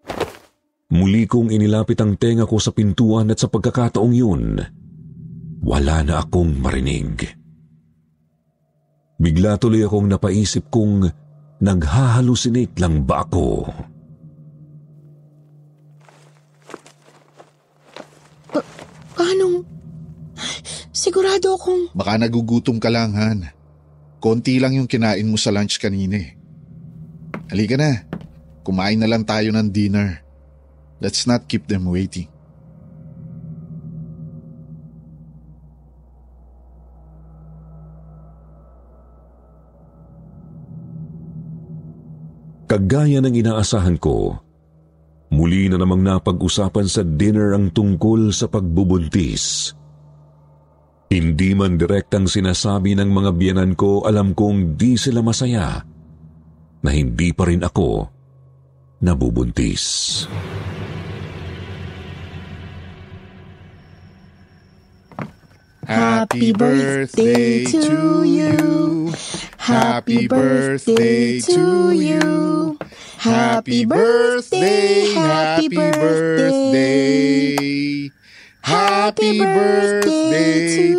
Muli 0.94 1.26
kong 1.26 1.50
inilapit 1.50 1.98
ang 1.98 2.14
tenga 2.14 2.46
ko 2.46 2.58
sa 2.62 2.70
pintuan 2.70 3.30
at 3.34 3.38
sa 3.42 3.50
pagkakataong 3.50 4.14
yun, 4.14 4.58
wala 5.62 5.96
na 6.06 6.22
akong 6.22 6.54
marinig. 6.58 7.30
Bigla 9.18 9.58
tuloy 9.58 9.86
akong 9.86 10.06
napaisip 10.06 10.70
kung 10.70 11.02
naghahalusinate 11.62 12.78
lang 12.78 13.06
ba 13.06 13.26
ako. 13.26 13.70
Sigurado 21.00 21.56
akong... 21.56 21.96
Baka 21.96 22.20
nagugutom 22.20 22.76
ka 22.76 22.92
lang, 22.92 23.16
Han. 23.16 23.48
Konti 24.20 24.60
lang 24.60 24.76
yung 24.76 24.84
kinain 24.84 25.24
mo 25.24 25.40
sa 25.40 25.48
lunch 25.48 25.80
kanina 25.80 26.20
eh. 26.20 26.36
Halika 27.48 27.80
na. 27.80 28.04
Kumain 28.60 29.00
na 29.00 29.08
lang 29.08 29.24
tayo 29.24 29.48
ng 29.48 29.72
dinner. 29.72 30.20
Let's 31.00 31.24
not 31.24 31.48
keep 31.48 31.64
them 31.72 31.88
waiting. 31.88 32.28
Kagaya 42.68 43.24
ng 43.24 43.40
inaasahan 43.40 43.96
ko, 43.96 44.36
muli 45.32 45.72
na 45.72 45.80
namang 45.80 46.04
napag-usapan 46.04 46.86
sa 46.86 47.00
dinner 47.00 47.56
ang 47.56 47.72
tungkol 47.72 48.36
sa 48.36 48.52
pagbubuntis. 48.52 49.79
Hindi 51.10 51.58
man 51.58 51.74
direktang 51.74 52.30
sinasabi 52.30 52.94
ng 52.94 53.10
mga 53.10 53.34
biyanan 53.34 53.74
ko, 53.74 54.06
alam 54.06 54.30
kong 54.30 54.78
di 54.78 54.94
sila 54.94 55.26
masaya 55.26 55.82
na 56.86 56.90
hindi 56.94 57.34
pa 57.34 57.50
rin 57.50 57.66
ako 57.66 58.06
nabubuntis. 59.02 60.22
Happy 65.82 66.54
birthday 66.54 67.66
to 67.66 68.22
you. 68.22 69.10
Happy 69.58 70.30
birthday 70.30 71.42
to 71.42 71.90
you. 71.90 72.22
Happy 73.18 73.82
birthday, 73.82 75.10
happy 75.10 75.66
birthday. 75.66 75.74
Happy 75.74 75.74
birthday 75.74 77.60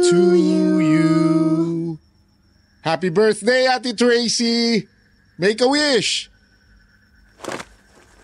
to 0.10 0.22
you. 0.36 2.00
Happy 2.82 3.10
birthday, 3.10 3.68
Ate 3.70 3.94
Tracy! 3.94 4.88
Make 5.38 5.62
a 5.62 5.68
wish! 5.70 6.30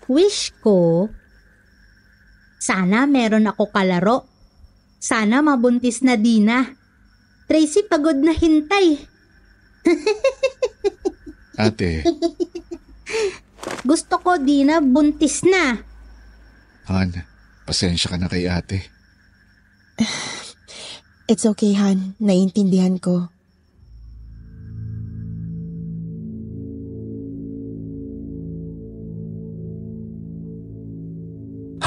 Wish 0.08 0.50
ko, 0.64 1.08
sana 2.58 3.04
meron 3.06 3.46
ako 3.46 3.68
kalaro. 3.70 4.24
Sana 4.98 5.44
mabuntis 5.44 6.02
na 6.02 6.18
Dina. 6.18 6.64
Tracy 7.46 7.86
pagod 7.86 8.18
na 8.18 8.34
hintay. 8.34 8.98
Ate, 11.64 12.02
Gusto 13.86 14.18
ko 14.20 14.38
Dina 14.42 14.82
buntis 14.82 15.46
na. 15.46 15.76
Han, 16.88 17.12
pasensya 17.68 18.10
ka 18.10 18.16
na 18.16 18.32
kay 18.32 18.48
ate. 18.48 18.97
It's 21.28 21.44
okay, 21.44 21.76
Han. 21.76 22.16
Naiintindihan 22.22 22.96
ko. 23.02 23.28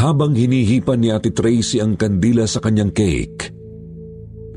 Habang 0.01 0.33
hinihipan 0.33 0.97
ni 0.97 1.13
Ate 1.13 1.29
Tracy 1.29 1.77
ang 1.77 1.93
kandila 1.93 2.49
sa 2.49 2.57
kanyang 2.57 2.89
cake, 2.89 3.53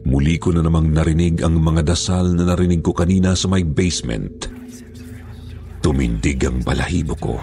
muli 0.09 0.41
ko 0.41 0.57
na 0.57 0.65
namang 0.65 0.89
narinig 0.89 1.45
ang 1.45 1.61
mga 1.61 1.85
dasal 1.85 2.33
na 2.33 2.49
narinig 2.49 2.81
ko 2.81 2.97
kanina 2.97 3.37
sa 3.37 3.53
may 3.53 3.61
basement. 3.61 4.49
Tumindig 5.85 6.41
ang 6.49 6.65
balahibo 6.65 7.13
ko. 7.21 7.37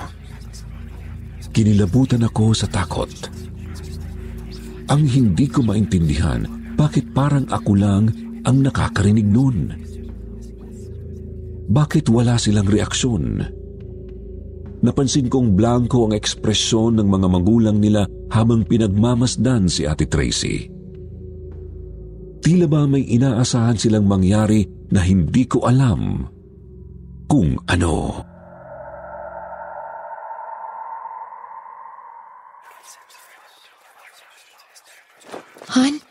Kinilabutan 1.54 2.26
ako 2.26 2.58
sa 2.58 2.66
takot. 2.66 3.41
Ang 4.92 5.08
hindi 5.08 5.48
ko 5.48 5.64
maintindihan, 5.64 6.44
bakit 6.76 7.16
parang 7.16 7.48
ako 7.48 7.80
lang 7.80 8.12
ang 8.44 8.58
nakakarinig 8.60 9.24
nun? 9.24 9.72
Bakit 11.72 12.12
wala 12.12 12.36
silang 12.36 12.68
reaksyon? 12.68 13.40
Napansin 14.84 15.32
kong 15.32 15.56
blanco 15.56 16.10
ang 16.10 16.12
ekspresyon 16.12 17.00
ng 17.00 17.08
mga 17.08 17.28
magulang 17.32 17.80
nila 17.80 18.04
habang 18.36 18.68
pinagmamasdan 18.68 19.72
si 19.72 19.88
Ate 19.88 20.12
Tracy. 20.12 20.68
Tila 22.44 22.68
ba 22.68 22.84
may 22.84 23.08
inaasahan 23.08 23.80
silang 23.80 24.10
mangyari 24.10 24.68
na 24.92 25.08
hindi 25.08 25.48
ko 25.48 25.64
alam 25.72 26.28
kung 27.32 27.56
ano. 27.64 28.28
Han, 35.72 36.04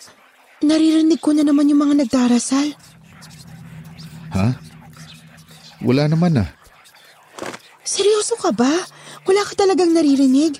naririnig 0.64 1.20
ko 1.20 1.36
na 1.36 1.44
naman 1.44 1.68
yung 1.68 1.84
mga 1.84 2.04
nagdarasal. 2.04 2.72
Ha? 4.32 4.56
Wala 5.84 6.08
naman 6.08 6.40
ah. 6.40 6.48
Seryoso 7.84 8.40
ka 8.40 8.56
ba? 8.56 8.72
Wala 9.28 9.44
ka 9.44 9.52
talagang 9.58 9.92
naririnig? 9.92 10.56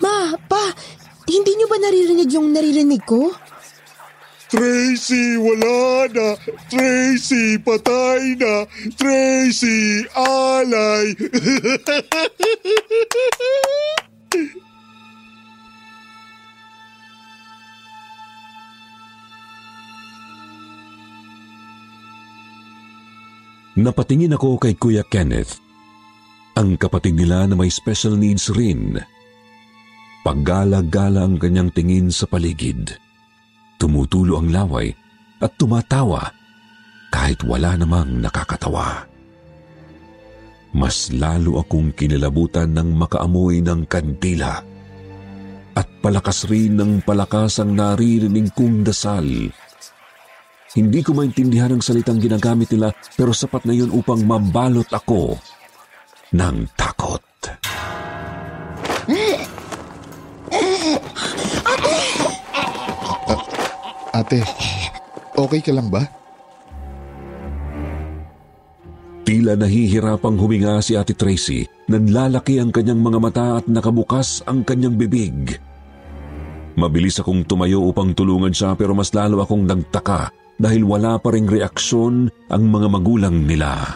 Ma, 0.00 0.32
pa, 0.48 0.72
hindi 1.28 1.60
nyo 1.60 1.68
ba 1.68 1.76
naririnig 1.76 2.30
yung 2.32 2.48
naririnig 2.54 3.04
ko? 3.04 3.36
Tracy, 4.48 5.36
wala 5.36 6.08
na. 6.08 6.28
Tracy, 6.72 7.60
patay 7.60 8.32
na. 8.40 8.64
Tracy, 8.96 10.08
alay. 10.16 11.12
Napatingin 23.78 24.34
ako 24.34 24.58
kay 24.58 24.74
Kuya 24.74 25.06
Kenneth. 25.06 25.62
Ang 26.58 26.74
kapatid 26.74 27.14
nila 27.14 27.46
na 27.46 27.54
may 27.54 27.70
special 27.70 28.18
needs 28.18 28.50
rin. 28.50 28.98
Paggala-gala 30.26 31.22
ang 31.22 31.38
kanyang 31.38 31.70
tingin 31.70 32.10
sa 32.10 32.26
paligid. 32.26 32.98
Tumutulo 33.78 34.42
ang 34.42 34.50
laway 34.50 34.90
at 35.38 35.54
tumatawa 35.54 36.26
kahit 37.14 37.46
wala 37.46 37.78
namang 37.78 38.18
nakakatawa. 38.18 39.06
Mas 40.74 41.14
lalo 41.14 41.62
akong 41.62 41.94
kinilabutan 41.94 42.74
ng 42.74 42.98
makaamoy 42.98 43.62
ng 43.62 43.86
kandila 43.86 44.58
at 45.78 45.86
palakas 46.02 46.50
rin 46.50 46.74
ng 46.74 47.06
palakas 47.06 47.62
ang 47.62 47.78
naririnig 47.78 48.50
kong 48.58 48.82
dasal. 48.82 49.54
Hindi 50.76 51.00
ko 51.00 51.16
maintindihan 51.16 51.72
ang 51.72 51.80
salitang 51.80 52.20
ginagamit 52.20 52.68
nila 52.68 52.92
pero 53.16 53.32
sapat 53.32 53.64
na 53.64 53.72
yun 53.72 53.88
upang 53.88 54.20
mabalot 54.20 54.88
ako 54.92 55.40
ng 56.36 56.56
takot. 56.76 57.24
Ate, 64.18 64.42
okay 65.38 65.60
ka 65.62 65.72
lang 65.72 65.88
ba? 65.88 66.04
Tila 69.22 69.54
nahihirapang 69.54 70.36
huminga 70.40 70.82
si 70.82 70.98
Ate 70.98 71.14
Tracy, 71.14 71.64
nanlalaki 71.86 72.58
ang 72.58 72.74
kanyang 72.74 72.98
mga 72.98 73.18
mata 73.22 73.46
at 73.62 73.70
nakabukas 73.70 74.42
ang 74.44 74.66
kanyang 74.66 74.98
bibig. 74.98 75.56
Mabilis 76.74 77.22
akong 77.22 77.46
tumayo 77.46 77.84
upang 77.86 78.12
tulungan 78.12 78.52
siya 78.52 78.74
pero 78.74 78.92
mas 78.92 79.14
lalo 79.14 79.40
akong 79.40 79.64
nagtaka 79.64 80.37
dahil 80.58 80.82
wala 80.82 81.22
pa 81.22 81.30
ring 81.30 81.46
reaksyon 81.46 82.28
ang 82.50 82.62
mga 82.66 82.90
magulang 82.90 83.46
nila. 83.46 83.94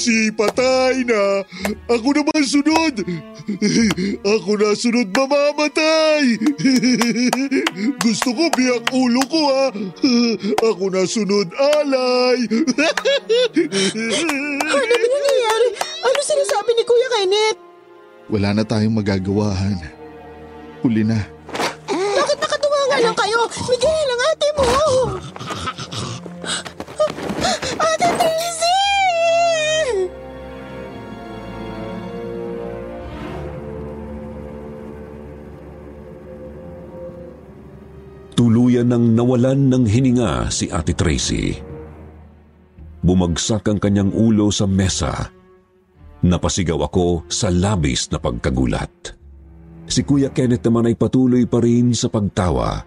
Tracy, 0.00 0.32
patay 0.32 1.04
na. 1.04 1.44
Ako 1.92 2.16
naman 2.16 2.40
sunod. 2.40 3.04
Ako 4.24 4.56
na 4.56 4.72
sunod 4.72 5.12
mamamatay. 5.12 6.40
Gusto 8.00 8.32
ko 8.32 8.48
biyak 8.56 8.88
ulo 8.96 9.20
ko 9.28 9.40
ha. 9.52 9.68
Ako 10.72 10.88
na 10.88 11.04
sunod 11.04 11.52
alay. 11.52 12.48
Ano 14.64 14.72
ba 14.72 14.96
nangyayari? 15.04 15.68
Ano 16.00 16.18
sinasabi 16.24 16.80
ni 16.80 16.84
Kuya 16.88 17.08
Kenneth? 17.20 17.60
Wala 18.32 18.56
na 18.56 18.64
tayong 18.64 18.96
magagawahan. 18.96 19.84
Huli 20.80 21.04
na. 21.04 21.28
Bakit 21.92 22.40
nakatuwa 22.40 22.80
nga 22.88 23.04
lang 23.04 23.16
kayo? 23.20 23.40
Miguel, 23.68 24.08
ang 24.08 24.22
ate 24.32 24.48
mo! 24.56 24.64
Ate 27.84 28.08
Tracy! 28.16 28.59
Tuluyan 38.80 38.96
nang 38.96 39.12
nawalan 39.12 39.68
ng 39.68 39.84
hininga 39.84 40.48
si 40.48 40.72
Ate 40.72 40.96
Tracy. 40.96 41.52
Bumagsak 43.04 43.68
ang 43.68 43.76
kanyang 43.76 44.08
ulo 44.08 44.48
sa 44.48 44.64
mesa. 44.64 45.28
Napasigaw 46.24 46.88
ako 46.88 47.28
sa 47.28 47.52
labis 47.52 48.08
na 48.08 48.16
pagkagulat. 48.16 49.12
Si 49.84 50.00
Kuya 50.00 50.32
Kenneth 50.32 50.64
naman 50.64 50.88
ay 50.88 50.96
patuloy 50.96 51.44
pa 51.44 51.60
rin 51.60 51.92
sa 51.92 52.08
pagtawa. 52.08 52.80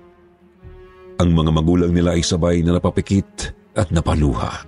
Ang 1.21 1.29
mga 1.29 1.62
magulang 1.62 1.93
nila 1.93 2.17
ay 2.17 2.25
sabay 2.25 2.65
na 2.65 2.73
napapikit 2.73 3.53
at 3.77 3.93
napaluha. 3.93 4.65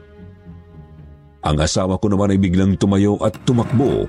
Ang 1.41 1.57
asawa 1.57 1.97
ko 1.97 2.05
naman 2.05 2.38
ay 2.38 2.38
biglang 2.38 2.77
tumayo 2.77 3.17
at 3.25 3.33
tumakbo 3.49 4.05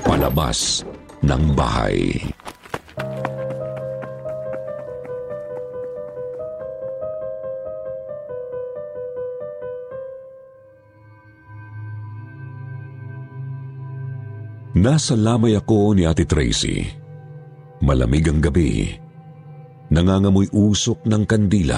palabas 0.00 0.80
ng 1.20 1.52
bahay. 1.52 2.24
Nasa 14.72 15.12
lamay 15.12 15.52
ako 15.52 15.92
ni 15.92 16.08
Ate 16.08 16.24
Tracy. 16.24 16.80
Malamig 17.84 18.24
ang 18.24 18.40
gabi. 18.40 18.88
Nangangamoy 19.92 20.48
usok 20.48 21.04
ng 21.04 21.28
kandila. 21.28 21.76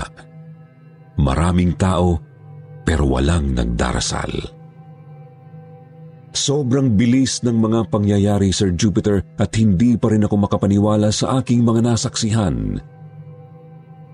Maraming 1.18 1.74
tao 1.74 2.22
pero 2.86 3.10
walang 3.10 3.50
nagdarasal. 3.50 4.30
Sobrang 6.34 6.94
bilis 6.94 7.42
ng 7.42 7.54
mga 7.54 7.90
pangyayari, 7.90 8.50
Sir 8.50 8.74
Jupiter, 8.74 9.22
at 9.38 9.54
hindi 9.54 9.94
pa 9.98 10.10
rin 10.10 10.26
ako 10.26 10.46
makapaniwala 10.46 11.10
sa 11.14 11.38
aking 11.42 11.62
mga 11.62 11.94
nasaksihan. 11.94 12.78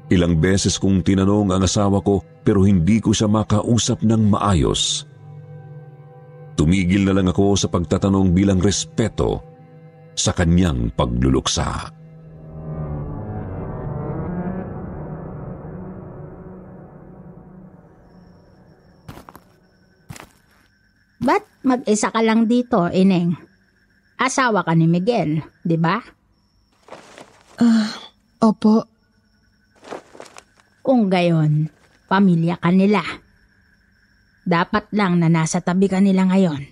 Ilang 0.08 0.40
beses 0.40 0.80
kong 0.80 1.04
tinanong 1.04 1.52
ang 1.52 1.64
asawa 1.64 2.00
ko 2.00 2.24
pero 2.44 2.64
hindi 2.64 3.00
ko 3.00 3.12
siya 3.12 3.28
makausap 3.28 4.04
ng 4.04 4.36
maayos. 4.36 5.09
Tumigil 6.58 7.06
na 7.08 7.16
lang 7.16 7.30
ako 7.30 7.56
sa 7.56 7.68
pagtatanong 7.72 8.32
bilang 8.34 8.60
respeto 8.60 9.42
sa 10.14 10.36
kanyang 10.36 10.92
pagluluksa. 10.92 11.96
Ba't 21.20 21.44
mag-isa 21.64 22.08
ka 22.08 22.20
lang 22.24 22.48
dito, 22.48 22.88
Ineng? 22.88 23.36
Asawa 24.20 24.64
ka 24.64 24.72
ni 24.76 24.88
Miguel, 24.88 25.40
di 25.64 25.76
ba? 25.76 26.00
Opo, 28.40 28.88
Kung 30.80 31.12
gayon, 31.12 31.68
pamilya 32.08 32.56
ka 32.56 32.72
nila. 32.72 33.04
Dapat 34.44 34.90
lang 34.96 35.20
na 35.20 35.28
nasa 35.28 35.60
tabi 35.60 35.86
ka 35.86 36.00
nila 36.00 36.26
ngayon. 36.28 36.62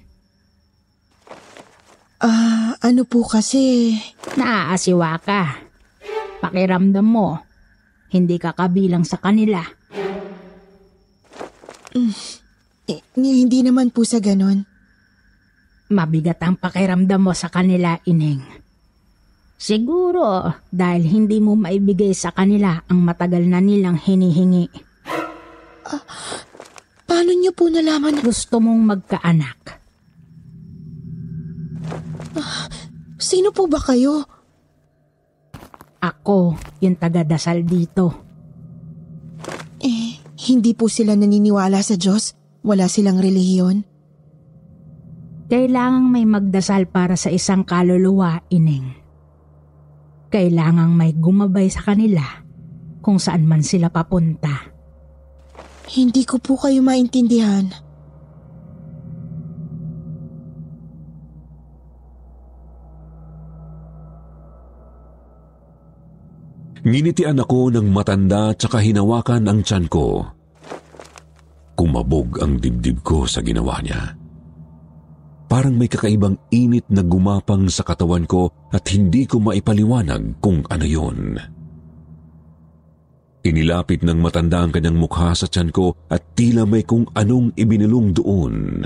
ah, 2.25 2.75
ano 2.81 3.03
po 3.07 3.23
kasi... 3.27 3.95
Naaasiwa 4.39 5.19
ka. 5.23 5.43
Pakiramdam 6.39 7.07
mo, 7.07 7.43
hindi 8.15 8.39
ka 8.39 8.55
kabilang 8.55 9.03
sa 9.03 9.19
kanila. 9.19 9.59
Eh, 12.89 13.01
hindi 13.19 13.59
naman 13.67 13.91
po 13.91 14.07
sa 14.07 14.23
ganon. 14.23 14.63
Mabigat 15.89 16.39
ang 16.45 16.61
pakiramdam 16.61 17.21
mo 17.21 17.33
sa 17.33 17.49
kanila, 17.51 17.99
Ineng. 18.07 18.45
Siguro 19.59 20.47
dahil 20.71 21.03
hindi 21.03 21.43
mo 21.43 21.59
maibigay 21.59 22.15
sa 22.15 22.31
kanila 22.31 22.79
ang 22.87 23.03
matagal 23.03 23.43
na 23.51 23.59
nilang 23.59 23.99
hinihingi. 23.99 24.71
Paano 27.09 27.33
niyo 27.33 27.57
po 27.57 27.73
nalaman? 27.73 28.21
Gusto 28.21 28.61
mong 28.61 28.83
magkaanak. 28.85 29.81
Sino 33.17 33.49
po 33.51 33.65
ba 33.65 33.81
kayo? 33.81 34.29
Ako 36.05 36.61
yung 36.85 37.01
tagadasal 37.01 37.65
dito. 37.65 38.29
Eh, 39.81 40.21
hindi 40.53 40.77
po 40.77 40.87
sila 40.87 41.17
naniniwala 41.17 41.81
sa 41.81 41.97
Diyos. 41.97 42.37
Wala 42.61 42.87
silang 42.93 43.19
relihiyon. 43.19 43.89
Kailangang 45.49 46.13
may 46.13 46.29
magdasal 46.29 46.93
para 46.93 47.17
sa 47.17 47.33
isang 47.33 47.65
kaluluwa, 47.65 48.45
Ineng. 48.53 48.93
Kailangang 50.29 50.93
may 50.93 51.17
gumabay 51.17 51.73
sa 51.73 51.89
kanila 51.89 52.45
kung 53.01 53.17
saan 53.17 53.49
man 53.49 53.65
sila 53.65 53.89
papunta. 53.89 54.68
Hindi 55.89 56.29
ko 56.29 56.37
po 56.37 56.61
kayo 56.61 56.85
maintindihan. 56.85 57.73
Nginitian 66.85 67.41
ako 67.41 67.73
ng 67.73 67.89
matanda 67.89 68.53
at 68.53 68.61
saka 68.61 68.85
hinawakan 68.85 69.49
ang 69.49 69.61
tiyan 69.65 69.89
ko. 69.89 70.29
Kumabog 71.73 72.37
ang 72.41 72.61
dibdib 72.61 73.01
ko 73.01 73.25
sa 73.25 73.41
ginawa 73.41 73.81
niya. 73.81 74.13
Parang 75.49 75.73
may 75.73 75.89
kakaibang 75.89 76.37
init 76.53 76.85
na 76.93 77.01
gumapang 77.01 77.73
sa 77.73 77.81
katawan 77.81 78.29
ko 78.29 78.53
at 78.69 78.85
hindi 78.93 79.25
ko 79.25 79.41
maipaliwanag 79.41 80.37
kung 80.45 80.61
ano 80.69 80.85
yun. 80.85 81.41
Inilapit 83.47 84.03
ng 84.03 84.19
matanda 84.19 84.61
ang 84.61 84.75
kanyang 84.75 84.99
mukha 84.99 85.31
sa 85.33 85.47
tiyan 85.47 85.71
ko 85.71 85.95
at 86.11 86.35
tila 86.35 86.67
may 86.67 86.83
kung 86.83 87.07
anong 87.15 87.55
ibinulong 87.55 88.11
doon. 88.11 88.83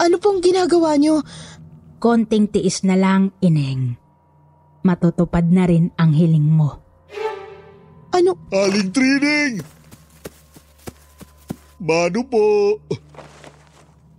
Ano 0.00 0.16
pong 0.16 0.40
ginagawa 0.40 0.96
niyo? 0.96 1.20
Konting 2.00 2.48
tiis 2.48 2.88
na 2.88 2.96
lang, 2.96 3.36
Ineng. 3.44 4.00
Matutupad 4.80 5.44
na 5.52 5.68
rin 5.68 5.92
ang 6.00 6.16
hiling 6.16 6.48
mo. 6.48 6.80
Ano? 8.08 8.48
Aling 8.48 8.88
Trining! 8.96 9.79
Mano 11.80 12.20
po? 12.28 12.76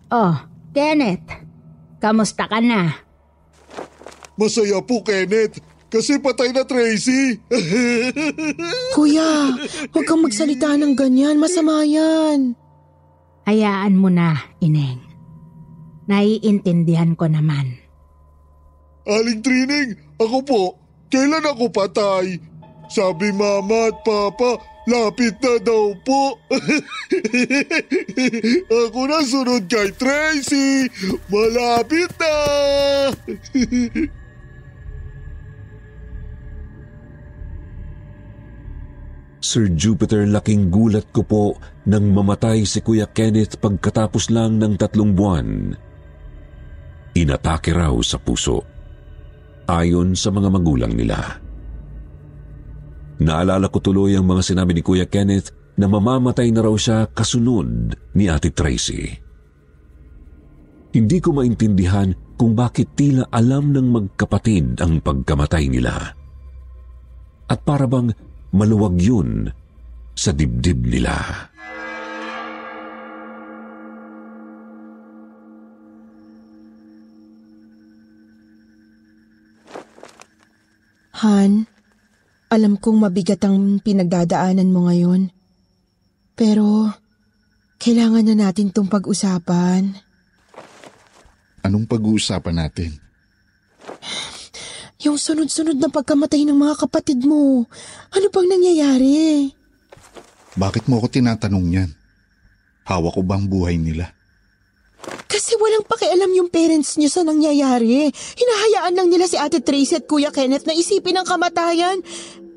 Oh, 0.10 0.36
Kenneth. 0.74 1.30
Kamusta 2.02 2.50
ka 2.50 2.58
na? 2.58 2.98
Masaya 4.34 4.82
po, 4.82 5.06
Kenneth. 5.06 5.62
Kasi 5.92 6.18
patay 6.18 6.50
na 6.50 6.66
Tracy. 6.66 7.38
Kuya, 8.98 9.54
huwag 9.94 10.06
kang 10.08 10.24
magsalita 10.26 10.74
ng 10.74 10.98
ganyan. 10.98 11.38
Masama 11.38 11.86
yan. 11.86 12.58
Hayaan 13.46 13.94
mo 13.94 14.10
na, 14.10 14.42
Ineng. 14.58 15.04
Naiintindihan 16.10 17.14
ko 17.14 17.30
naman. 17.30 17.78
Aling 19.06 19.44
Trining, 19.44 20.00
ako 20.18 20.38
po, 20.42 20.62
kailan 21.12 21.46
ako 21.46 21.70
patay? 21.70 22.40
Sabi 22.88 23.36
mama 23.36 23.92
at 23.92 24.02
papa, 24.02 24.60
lapit 24.88 25.36
na 25.42 25.58
daw 25.62 25.94
po. 26.02 26.40
ako 28.90 29.00
na 29.06 29.20
sunod 29.26 29.70
kay 29.70 29.92
Tracy. 29.98 30.90
Malapit 31.30 32.10
na. 32.18 32.36
Sir 39.42 39.74
Jupiter, 39.74 40.30
laking 40.30 40.70
gulat 40.70 41.10
ko 41.10 41.26
po 41.26 41.44
nang 41.90 42.14
mamatay 42.14 42.62
si 42.62 42.78
Kuya 42.80 43.10
Kenneth 43.10 43.58
pagkatapos 43.58 44.30
lang 44.30 44.62
ng 44.62 44.78
tatlong 44.78 45.18
buwan. 45.18 45.74
Inatake 47.18 47.74
raw 47.74 47.92
sa 48.06 48.22
puso. 48.22 48.62
ayon 49.72 50.14
sa 50.14 50.30
mga 50.30 50.50
magulang 50.52 50.94
nila. 50.94 51.18
Naalala 53.22 53.70
ko 53.70 53.78
tuloy 53.78 54.18
ang 54.18 54.26
mga 54.26 54.42
sinabi 54.42 54.74
ni 54.74 54.82
Kuya 54.82 55.06
Kenneth 55.06 55.54
na 55.78 55.86
mamamatay 55.86 56.50
na 56.50 56.66
raw 56.66 56.74
siya 56.74 57.06
kasunod 57.06 57.94
ni 58.18 58.26
Ate 58.26 58.50
Tracy. 58.50 59.14
Hindi 60.92 61.18
ko 61.22 61.32
maintindihan 61.32 62.12
kung 62.36 62.58
bakit 62.58 62.98
tila 62.98 63.30
alam 63.30 63.72
ng 63.72 63.88
magkapatid 63.94 64.82
ang 64.82 65.00
pagkamatay 65.00 65.70
nila. 65.70 66.18
At 67.46 67.62
para 67.62 67.86
bang 67.86 68.10
maluwag 68.52 68.98
yun 68.98 69.48
sa 70.18 70.34
dibdib 70.34 70.82
nila. 70.82 71.14
Han, 81.22 81.70
alam 82.52 82.76
kong 82.76 83.08
mabigat 83.08 83.40
ang 83.48 83.80
pinagdadaanan 83.80 84.76
mo 84.76 84.92
ngayon. 84.92 85.32
Pero, 86.36 86.92
kailangan 87.80 88.28
na 88.28 88.36
natin 88.36 88.76
tong 88.76 88.92
pag-usapan. 88.92 89.96
Anong 91.64 91.88
pag-uusapan 91.88 92.56
natin? 92.60 92.92
Yung 95.02 95.16
sunod-sunod 95.16 95.80
na 95.80 95.88
pagkamatay 95.88 96.44
ng 96.44 96.58
mga 96.60 96.76
kapatid 96.86 97.24
mo. 97.24 97.64
Ano 98.12 98.28
bang 98.28 98.48
nangyayari? 98.52 99.48
Bakit 100.60 100.92
mo 100.92 101.00
ako 101.00 101.08
tinatanong 101.08 101.68
yan? 101.72 101.90
Hawak 102.84 103.16
ko 103.16 103.22
bang 103.24 103.48
buhay 103.48 103.80
nila? 103.80 104.12
Kasi 105.32 105.56
walang 105.56 105.88
pakialam 105.88 106.28
yung 106.36 106.52
parents 106.52 107.00
niyo 107.00 107.08
sa 107.08 107.24
nangyayari. 107.24 108.12
Hinahayaan 108.12 108.94
lang 109.00 109.08
nila 109.08 109.32
si 109.32 109.40
Ate 109.40 109.64
Tracy 109.64 109.96
at 109.96 110.06
Kuya 110.06 110.28
Kenneth 110.28 110.68
na 110.68 110.76
isipin 110.76 111.16
ang 111.16 111.24
kamatayan. 111.24 112.04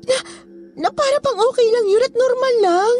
Na, 0.03 0.17
na 0.75 0.89
para 0.91 1.17
pang 1.23 1.39
okay 1.39 1.67
lang 1.71 1.87
yun 1.87 2.03
at 2.03 2.13
normal 2.13 2.55
lang. 2.59 2.95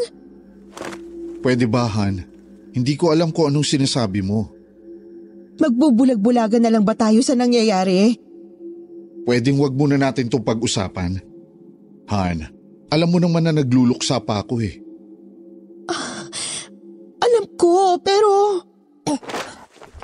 Pwede 1.43 1.67
ba, 1.67 1.91
Han? 1.91 2.23
Hindi 2.71 2.95
ko 2.95 3.11
alam 3.11 3.35
kung 3.35 3.51
anong 3.51 3.67
sinasabi 3.67 4.23
mo. 4.23 4.47
Magbubulag-bulagan 5.59 6.63
na 6.63 6.71
lang 6.71 6.87
ba 6.87 6.95
tayo 6.95 7.19
sa 7.19 7.35
nangyayari? 7.35 8.15
Pwedeng 9.27 9.59
wag 9.59 9.75
muna 9.75 9.99
natin 9.99 10.27
itong 10.31 10.43
pag-usapan. 10.43 11.19
Han, 12.11 12.37
alam 12.91 13.09
mo 13.11 13.17
naman 13.19 13.43
na 13.43 13.51
nagluluksa 13.55 14.23
pa 14.23 14.43
ako 14.43 14.63
eh. 14.63 14.79
Alam 17.25 17.45
ko, 17.59 17.99
pero... 17.99 18.61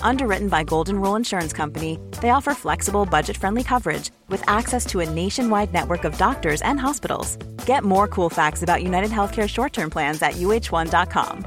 Underwritten 0.00 0.48
by 0.48 0.64
Golden 0.64 1.00
Rule 1.00 1.16
Insurance 1.16 1.52
Company, 1.52 1.98
they 2.22 2.30
offer 2.30 2.54
flexible, 2.54 3.04
budget 3.04 3.36
friendly 3.36 3.62
coverage 3.62 4.10
with 4.28 4.42
access 4.48 4.86
to 4.86 5.00
a 5.00 5.10
nationwide 5.10 5.72
network 5.72 6.04
of 6.04 6.16
doctors 6.18 6.62
and 6.62 6.80
hospitals. 6.80 7.36
Get 7.66 7.84
more 7.84 8.08
cool 8.08 8.30
facts 8.30 8.62
about 8.62 8.82
United 8.82 9.10
Healthcare 9.10 9.48
short 9.48 9.72
term 9.72 9.90
plans 9.90 10.22
at 10.22 10.34
uh1.com. 10.34 11.44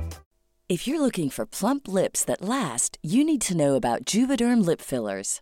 If 0.70 0.88
you're 0.88 1.02
looking 1.02 1.30
for 1.30 1.46
plump 1.46 1.90
lips 1.90 2.24
that 2.26 2.42
last, 2.42 2.98
you 3.02 3.26
need 3.26 3.42
to 3.42 3.58
know 3.58 3.76
about 3.76 4.06
Juvederm 4.06 4.66
lip 4.66 4.80
fillers. 4.80 5.42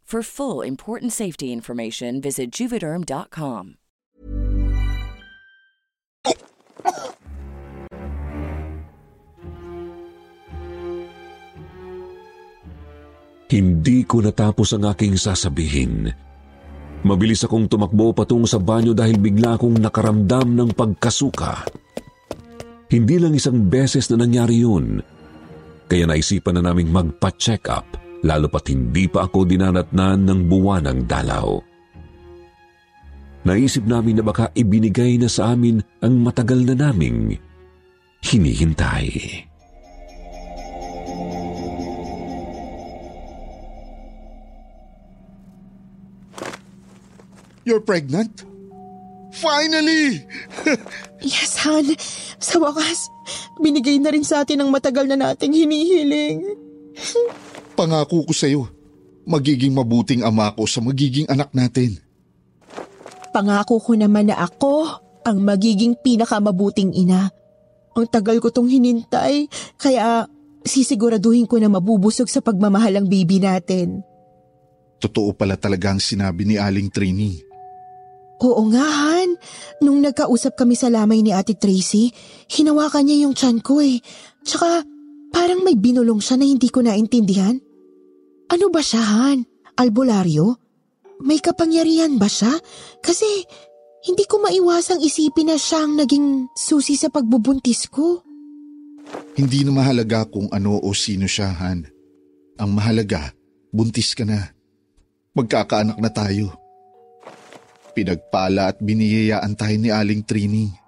For 0.11 0.19
full 0.19 0.59
important 0.59 1.15
safety 1.15 1.55
information, 1.55 2.19
visit 2.19 2.51
juvederm.com. 2.51 3.79
Hindi 13.47 14.03
ko 14.03 14.19
natapos 14.19 14.75
ang 14.75 14.91
aking 14.91 15.15
sasabihin. 15.15 16.11
Mabilis 17.07 17.47
akong 17.47 17.71
tumakbo 17.71 18.11
patungo 18.11 18.51
sa 18.51 18.59
banyo 18.59 18.91
dahil 18.91 19.15
bigla 19.15 19.55
akong 19.55 19.79
nakaramdam 19.79 20.59
ng 20.59 20.75
pagkasuka. 20.75 21.63
Hindi 22.91 23.15
lang 23.15 23.31
isang 23.31 23.63
beses 23.71 24.11
na 24.11 24.27
nangyari 24.27 24.59
yun. 24.59 24.99
Kaya 25.87 26.03
naisipan 26.03 26.59
na 26.59 26.67
naming 26.67 26.91
magpa-check 26.91 27.71
up 27.71 28.10
lalo 28.21 28.47
pat 28.49 28.69
hindi 28.69 29.09
pa 29.09 29.25
ako 29.25 29.45
dinanatnan 29.45 30.25
ng 30.25 30.39
buwanang 30.45 31.05
dalaw. 31.09 31.61
Naisip 33.41 33.89
namin 33.89 34.21
na 34.21 34.23
baka 34.25 34.53
ibinigay 34.53 35.17
na 35.17 35.25
sa 35.25 35.57
amin 35.57 35.81
ang 36.05 36.21
matagal 36.21 36.61
na 36.61 36.77
naming 36.77 37.41
hinihintay. 38.21 39.09
You're 47.65 47.81
pregnant? 47.81 48.45
Finally! 49.37 50.25
Yes, 51.21 51.53
Han. 51.61 51.85
Sa 52.41 52.57
wakas, 52.57 53.05
binigay 53.61 54.01
na 54.01 54.09
rin 54.09 54.25
sa 54.25 54.41
atin 54.41 54.65
ang 54.65 54.73
matagal 54.73 55.05
na 55.05 55.13
nating 55.13 55.53
hinihiling. 55.53 56.57
Pangako 57.81 58.29
ko 58.29 58.33
sa'yo, 58.37 58.69
magiging 59.25 59.73
mabuting 59.73 60.21
ama 60.21 60.53
ko 60.53 60.69
sa 60.69 60.85
magiging 60.85 61.25
anak 61.25 61.49
natin. 61.49 61.97
Pangako 63.33 63.81
ko 63.81 63.97
naman 63.97 64.29
na 64.29 64.37
ako 64.37 65.01
ang 65.25 65.41
magiging 65.41 65.97
pinakamabuting 65.97 66.93
ina. 66.93 67.33
Ang 67.97 68.05
tagal 68.05 68.37
ko 68.37 68.53
tong 68.53 68.69
hinintay, 68.69 69.49
kaya 69.81 70.29
sisiguraduhin 70.61 71.49
ko 71.49 71.57
na 71.57 71.73
mabubusog 71.73 72.29
sa 72.29 72.37
pagmamahal 72.45 73.01
ang 73.01 73.09
baby 73.09 73.41
natin. 73.41 74.05
Totoo 75.01 75.33
pala 75.33 75.57
talaga 75.57 75.89
ang 75.89 75.97
sinabi 75.97 76.45
ni 76.45 76.61
Aling 76.61 76.93
Trini. 76.93 77.41
Oo 78.45 78.61
nga, 78.69 78.85
Han. 78.85 79.41
Nung 79.81 80.05
nagkausap 80.05 80.53
kami 80.53 80.77
sa 80.77 80.93
lamay 80.93 81.25
ni 81.25 81.33
Ate 81.33 81.57
Tracy, 81.57 82.13
hinawakan 82.45 83.09
niya 83.09 83.25
yung 83.25 83.33
tiyan 83.33 83.57
ko 83.65 83.81
eh. 83.81 83.97
Tsaka 84.45 84.85
parang 85.33 85.65
may 85.65 85.73
binulong 85.73 86.21
siya 86.21 86.37
na 86.37 86.45
hindi 86.45 86.69
ko 86.69 86.85
naintindihan. 86.85 87.57
Ano 88.51 88.67
ba 88.67 88.83
siya, 88.83 88.99
Han? 88.99 89.47
Albularyo? 89.79 90.59
May 91.23 91.39
kapangyarihan 91.39 92.19
ba 92.19 92.27
siya? 92.27 92.51
Kasi 92.99 93.25
hindi 94.03 94.27
ko 94.27 94.43
maiwasang 94.43 94.99
isipin 94.99 95.47
na 95.47 95.55
siya 95.55 95.87
ang 95.87 95.95
naging 95.95 96.51
susi 96.51 96.99
sa 96.99 97.07
pagbubuntis 97.07 97.87
ko. 97.87 98.19
Hindi 99.39 99.63
na 99.63 99.71
mahalaga 99.71 100.27
kung 100.27 100.51
ano 100.51 100.75
o 100.83 100.91
sino 100.91 101.31
siya, 101.31 101.55
Han. 101.63 101.87
Ang 102.59 102.71
mahalaga, 102.75 103.31
buntis 103.71 104.11
ka 104.11 104.27
na. 104.27 104.51
Magkakaanak 105.31 105.95
na 106.03 106.11
tayo. 106.11 106.51
Pinagpala 107.95 108.75
at 108.75 108.83
biniyayaan 108.83 109.55
tayo 109.55 109.75
ni 109.79 109.87
Aling 109.87 110.27
Trini. 110.27 110.80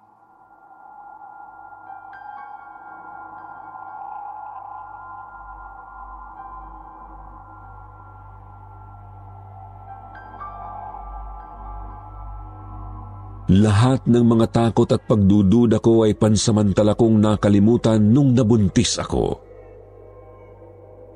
Lahat 13.52 14.00
ng 14.08 14.24
mga 14.24 14.46
takot 14.56 14.88
at 14.88 15.04
pagdududa 15.04 15.76
ko 15.84 16.08
ay 16.08 16.16
pansamantala 16.16 16.96
kong 16.96 17.20
nakalimutan 17.20 18.00
nung 18.00 18.32
nabuntis 18.32 18.96
ako. 18.96 19.36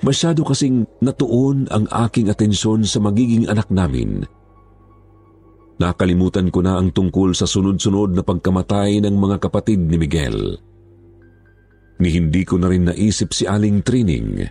Masyado 0.04 0.44
kasing 0.44 0.84
natuon 1.00 1.66
ang 1.72 1.88
aking 1.88 2.28
atensyon 2.28 2.84
sa 2.84 3.00
magiging 3.00 3.48
anak 3.48 3.72
namin. 3.72 4.28
Nakalimutan 5.80 6.52
ko 6.52 6.60
na 6.60 6.76
ang 6.76 6.92
tungkol 6.92 7.32
sa 7.32 7.48
sunod-sunod 7.48 8.12
na 8.12 8.22
pagkamatay 8.22 9.00
ng 9.02 9.14
mga 9.16 9.36
kapatid 9.48 9.80
ni 9.88 9.96
Miguel. 9.96 10.58
Ni 11.98 12.08
hindi 12.12 12.44
ko 12.44 12.60
na 12.60 12.68
rin 12.68 12.92
naisip 12.92 13.32
si 13.32 13.48
Aling 13.48 13.80
Trining. 13.80 14.44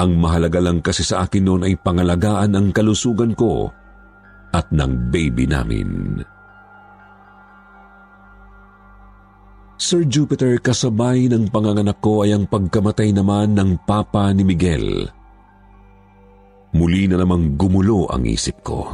Ang 0.00 0.10
mahalaga 0.16 0.64
lang 0.64 0.80
kasi 0.80 1.04
sa 1.04 1.28
akin 1.28 1.44
noon 1.44 1.62
ay 1.68 1.76
pangalagaan 1.76 2.56
ang 2.56 2.72
kalusugan 2.72 3.36
ko 3.36 3.68
at 4.50 4.66
ng 4.72 5.12
baby 5.12 5.44
namin. 5.44 6.24
Sir 9.80 10.04
Jupiter, 10.04 10.60
kasabay 10.60 11.32
ng 11.32 11.48
panganganak 11.48 12.04
ko 12.04 12.20
ay 12.20 12.36
ang 12.36 12.44
pagkamatay 12.44 13.16
naman 13.16 13.56
ng 13.56 13.80
papa 13.88 14.28
ni 14.36 14.44
Miguel. 14.44 15.08
Muli 16.76 17.08
na 17.08 17.16
namang 17.16 17.56
gumulo 17.56 18.04
ang 18.12 18.28
isip 18.28 18.60
ko. 18.60 18.84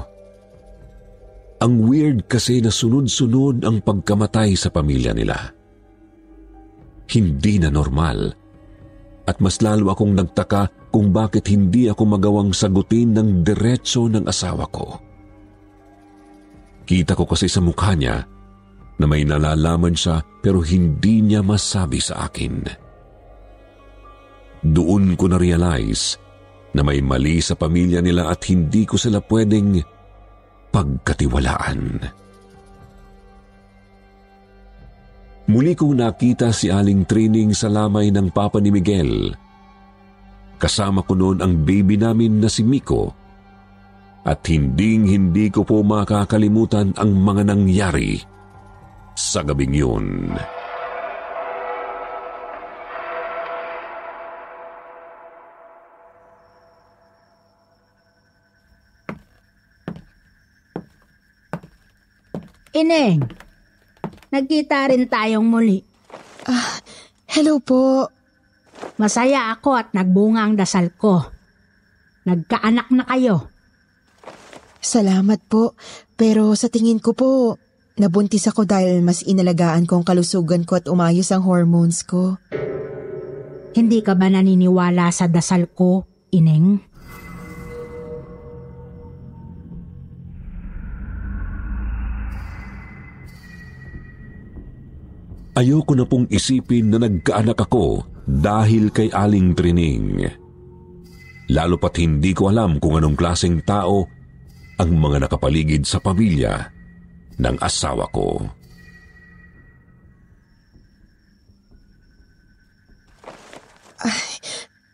Ang 1.59 1.90
weird 1.90 2.31
kasi 2.31 2.62
na 2.62 2.70
sunod-sunod 2.70 3.66
ang 3.66 3.83
pagkamatay 3.83 4.55
sa 4.55 4.70
pamilya 4.70 5.11
nila. 5.11 5.35
Hindi 7.11 7.59
na 7.59 7.66
normal. 7.66 8.31
At 9.27 9.42
mas 9.42 9.59
lalo 9.66 9.90
akong 9.90 10.14
nagtaka 10.14 10.94
kung 10.94 11.11
bakit 11.11 11.51
hindi 11.51 11.90
ako 11.90 12.14
magawang 12.14 12.55
sagutin 12.55 13.11
ng 13.11 13.42
diretso 13.42 14.07
ng 14.07 14.22
asawa 14.31 14.70
ko. 14.70 15.03
Kita 16.87 17.18
ko 17.18 17.27
kasi 17.27 17.51
sa 17.51 17.59
mukha 17.59 17.99
niya 17.99 18.36
na 18.96 19.04
may 19.04 19.28
nalalaman 19.28 19.92
siya 19.92 20.24
pero 20.40 20.64
hindi 20.64 21.20
niya 21.20 21.44
masabi 21.44 22.00
sa 22.00 22.28
akin. 22.28 22.64
Doon 24.66 25.14
ko 25.14 25.24
na-realize 25.30 26.16
na 26.72 26.80
may 26.85 27.00
mali 27.04 27.40
sa 27.40 27.56
pamilya 27.56 28.00
nila 28.00 28.32
at 28.32 28.40
hindi 28.48 28.85
ko 28.88 28.96
sila 28.96 29.20
pwedeng 29.20 29.80
pagkatiwalaan. 30.72 31.80
Muli 35.46 35.72
kong 35.78 36.02
nakita 36.02 36.50
si 36.50 36.74
Aling 36.74 37.06
Trining 37.06 37.54
sa 37.54 37.70
lamay 37.70 38.11
ng 38.11 38.35
papa 38.35 38.59
ni 38.59 38.74
Miguel. 38.74 39.30
Kasama 40.59 41.06
ko 41.06 41.14
noon 41.14 41.38
ang 41.38 41.62
baby 41.62 41.94
namin 41.94 42.42
na 42.42 42.50
si 42.50 42.66
Miko 42.66 43.14
at 44.26 44.42
hinding-hindi 44.42 45.54
ko 45.54 45.62
po 45.62 45.87
makakalimutan 45.87 46.90
ang 46.98 47.14
mga 47.14 47.54
nangyari 47.54 48.18
sa 49.16 49.40
gabing 49.40 49.72
yun. 49.72 50.37
Ineng, 62.76 63.24
nagkita 64.29 64.92
rin 64.92 65.09
tayong 65.09 65.48
muli. 65.48 65.81
Hello 67.33 67.57
po. 67.64 68.05
Masaya 69.00 69.48
ako 69.48 69.81
at 69.81 69.96
nagbunga 69.96 70.44
ang 70.44 70.61
dasal 70.61 70.92
ko. 70.92 71.24
Nagkaanak 72.29 72.92
na 72.92 73.09
kayo. 73.09 73.48
Salamat 74.85 75.40
po. 75.48 75.72
Pero 76.20 76.52
sa 76.52 76.68
tingin 76.68 77.00
ko 77.00 77.16
po, 77.16 77.57
nabuntis 77.96 78.44
ako 78.44 78.68
dahil 78.68 79.00
mas 79.00 79.24
inalagaan 79.24 79.88
ko 79.88 80.00
ang 80.00 80.04
kalusugan 80.04 80.68
ko 80.68 80.76
at 80.76 80.87
umayos 80.87 81.32
ang 81.32 81.42
hormones 81.42 82.04
ko. 82.04 82.37
Hindi 83.76 84.00
ka 84.00 84.16
ba 84.16 84.28
naniniwala 84.28 85.09
sa 85.12 85.28
dasal 85.28 85.68
ko, 85.72 86.04
Ineng? 86.32 86.80
Ayoko 95.56 95.96
na 95.96 96.04
pong 96.04 96.28
isipin 96.28 96.92
na 96.92 97.00
nagkaanak 97.00 97.56
ako 97.56 98.04
dahil 98.28 98.92
kay 98.92 99.09
Aling 99.09 99.56
Trining. 99.56 100.20
Lalo 101.48 101.80
pat 101.80 101.96
hindi 101.96 102.37
ko 102.37 102.52
alam 102.52 102.76
kung 102.76 103.00
anong 103.00 103.16
klaseng 103.16 103.64
tao 103.64 104.04
ang 104.76 104.90
mga 104.92 105.24
nakapaligid 105.24 105.88
sa 105.88 105.96
pamilya 105.96 106.75
ng 107.37 107.57
asawa 107.61 108.09
ko. 108.12 108.44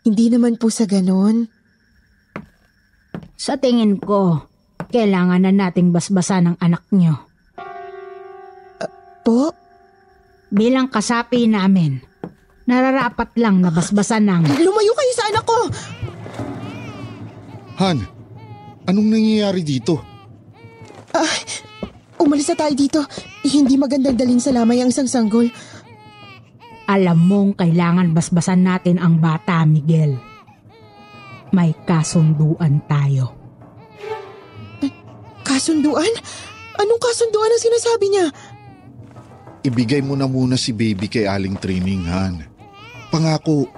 Hindi 0.03 0.27
naman 0.27 0.59
po 0.59 0.67
sa 0.67 0.83
ganon. 0.83 1.47
Sa 3.39 3.55
tingin 3.55 3.99
ko, 3.99 4.43
kailangan 4.91 5.47
na 5.47 5.51
nating 5.51 5.95
basbasan 5.95 6.51
ng 6.51 6.55
anak 6.59 6.83
nyo. 6.91 7.15
Po? 9.23 9.55
Bilang 10.53 10.91
kasapi 10.91 11.47
namin, 11.47 12.03
nararapat 12.67 13.31
lang 13.39 13.63
na 13.63 13.71
basbasan 13.71 14.27
ng... 14.27 14.43
Lumayo 14.59 14.91
kayo 14.91 15.11
sa 15.15 15.25
anak 15.31 15.43
ko! 15.47 15.59
Han, 17.79 17.97
anong 18.85 19.09
nangyayari 19.09 19.63
dito? 19.63 19.97
Umalis 22.21 22.49
na 22.53 22.57
tayo 22.57 22.73
dito. 22.77 22.99
Hindi 23.45 23.75
magandang 23.77 24.17
dalhin 24.17 24.41
sa 24.41 24.53
lamay 24.53 24.81
ang 24.81 24.89
isang 24.93 25.09
sanggol. 25.09 25.49
Alam 26.85 27.17
mong 27.25 27.51
kailangan 27.63 28.11
basbasan 28.11 28.67
natin 28.67 28.99
ang 28.99 29.17
bata, 29.17 29.63
Miguel. 29.63 30.19
May 31.53 31.71
kasunduan 31.87 32.83
tayo. 32.89 33.33
Kasunduan? 35.43 36.09
Anong 36.79 37.01
kasunduan 37.01 37.51
ang 37.51 37.61
sinasabi 37.61 38.05
niya? 38.09 38.25
Ibigay 39.63 40.01
mo 40.03 40.17
na 40.19 40.27
muna 40.27 40.59
si 40.59 40.75
baby 40.75 41.07
kay 41.07 41.23
Aling 41.23 41.55
Trining, 41.55 42.03
Han. 42.09 42.43
Pangako, 43.13 43.69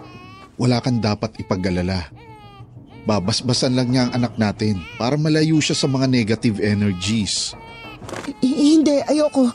wala 0.55 0.81
kang 0.81 0.97
dapat 1.03 1.35
ipag-alala. 1.37 2.09
Babasbasan 3.05 3.77
lang 3.77 3.93
niya 3.93 4.09
ang 4.09 4.23
anak 4.23 4.33
natin 4.39 4.81
para 4.97 5.13
malayo 5.13 5.61
siya 5.61 5.77
sa 5.77 5.85
mga 5.85 6.09
negative 6.09 6.57
energies. 6.57 7.53
I- 8.41 8.75
hindi, 8.75 9.01
ayoko. 9.05 9.49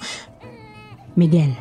Miguel, 1.18 1.52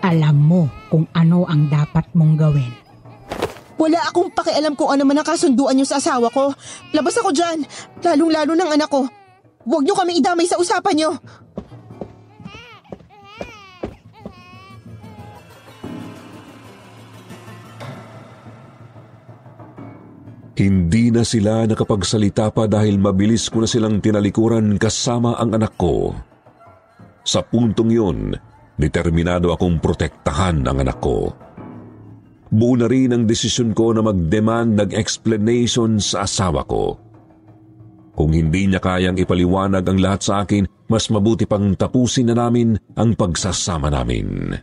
alam 0.00 0.36
mo 0.40 0.68
kung 0.88 1.04
ano 1.12 1.44
ang 1.44 1.68
dapat 1.68 2.08
mong 2.16 2.34
gawin. 2.40 2.72
Wala 3.80 3.96
akong 4.08 4.32
pakialam 4.36 4.76
kung 4.76 4.92
ano 4.92 5.08
man 5.08 5.20
ang 5.20 5.28
kasunduan 5.28 5.72
niyo 5.72 5.88
sa 5.88 5.96
asawa 5.96 6.28
ko. 6.28 6.52
Labas 6.92 7.16
ako 7.16 7.32
dyan, 7.32 7.64
lalong-lalo 8.04 8.52
ng 8.52 8.70
anak 8.76 8.92
ko. 8.92 9.08
Huwag 9.64 9.84
niyo 9.84 9.96
kami 9.96 10.20
idamay 10.20 10.44
sa 10.44 10.60
usapan 10.60 10.96
niyo. 10.96 11.10
Hindi 20.60 21.08
na 21.08 21.24
sila 21.24 21.64
nakapagsalita 21.64 22.52
pa 22.52 22.68
dahil 22.68 23.00
mabilis 23.00 23.48
ko 23.48 23.64
na 23.64 23.68
silang 23.70 23.96
tinalikuran 23.96 24.76
kasama 24.76 25.40
ang 25.40 25.56
anak 25.56 25.72
ko. 25.80 26.12
Sa 27.24 27.40
puntong 27.40 27.88
yun, 27.88 28.36
determinado 28.76 29.56
akong 29.56 29.80
protektahan 29.80 30.60
ang 30.68 30.84
anak 30.84 31.00
ko. 31.00 31.32
Buo 32.52 32.76
na 32.76 32.84
rin 32.92 33.16
ang 33.16 33.24
desisyon 33.24 33.72
ko 33.72 33.96
na 33.96 34.04
mag-demand 34.04 34.76
ng 34.76 34.90
explanation 34.92 35.96
sa 35.96 36.28
asawa 36.28 36.68
ko. 36.68 37.00
Kung 38.12 38.36
hindi 38.36 38.68
niya 38.68 38.84
kayang 38.84 39.16
ipaliwanag 39.16 39.80
ang 39.80 39.96
lahat 39.96 40.20
sa 40.20 40.44
akin, 40.44 40.68
mas 40.92 41.08
mabuti 41.08 41.48
pang 41.48 41.72
tapusin 41.72 42.28
na 42.28 42.36
namin 42.36 42.76
ang 43.00 43.16
pagsasama 43.16 43.88
namin. 43.88 44.60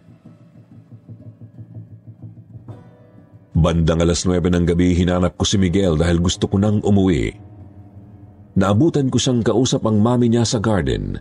Bandang 3.57 4.05
alas 4.05 4.21
9 4.21 4.53
ng 4.53 4.65
gabi 4.69 4.93
hinanap 4.93 5.33
ko 5.33 5.41
si 5.41 5.57
Miguel 5.57 5.97
dahil 5.97 6.21
gusto 6.21 6.45
ko 6.45 6.61
nang 6.61 6.77
umuwi. 6.85 7.33
Naabutan 8.53 9.09
ko 9.09 9.17
siyang 9.17 9.41
kausap 9.41 9.81
ang 9.89 9.97
mami 9.97 10.29
niya 10.29 10.45
sa 10.45 10.61
garden. 10.61 11.17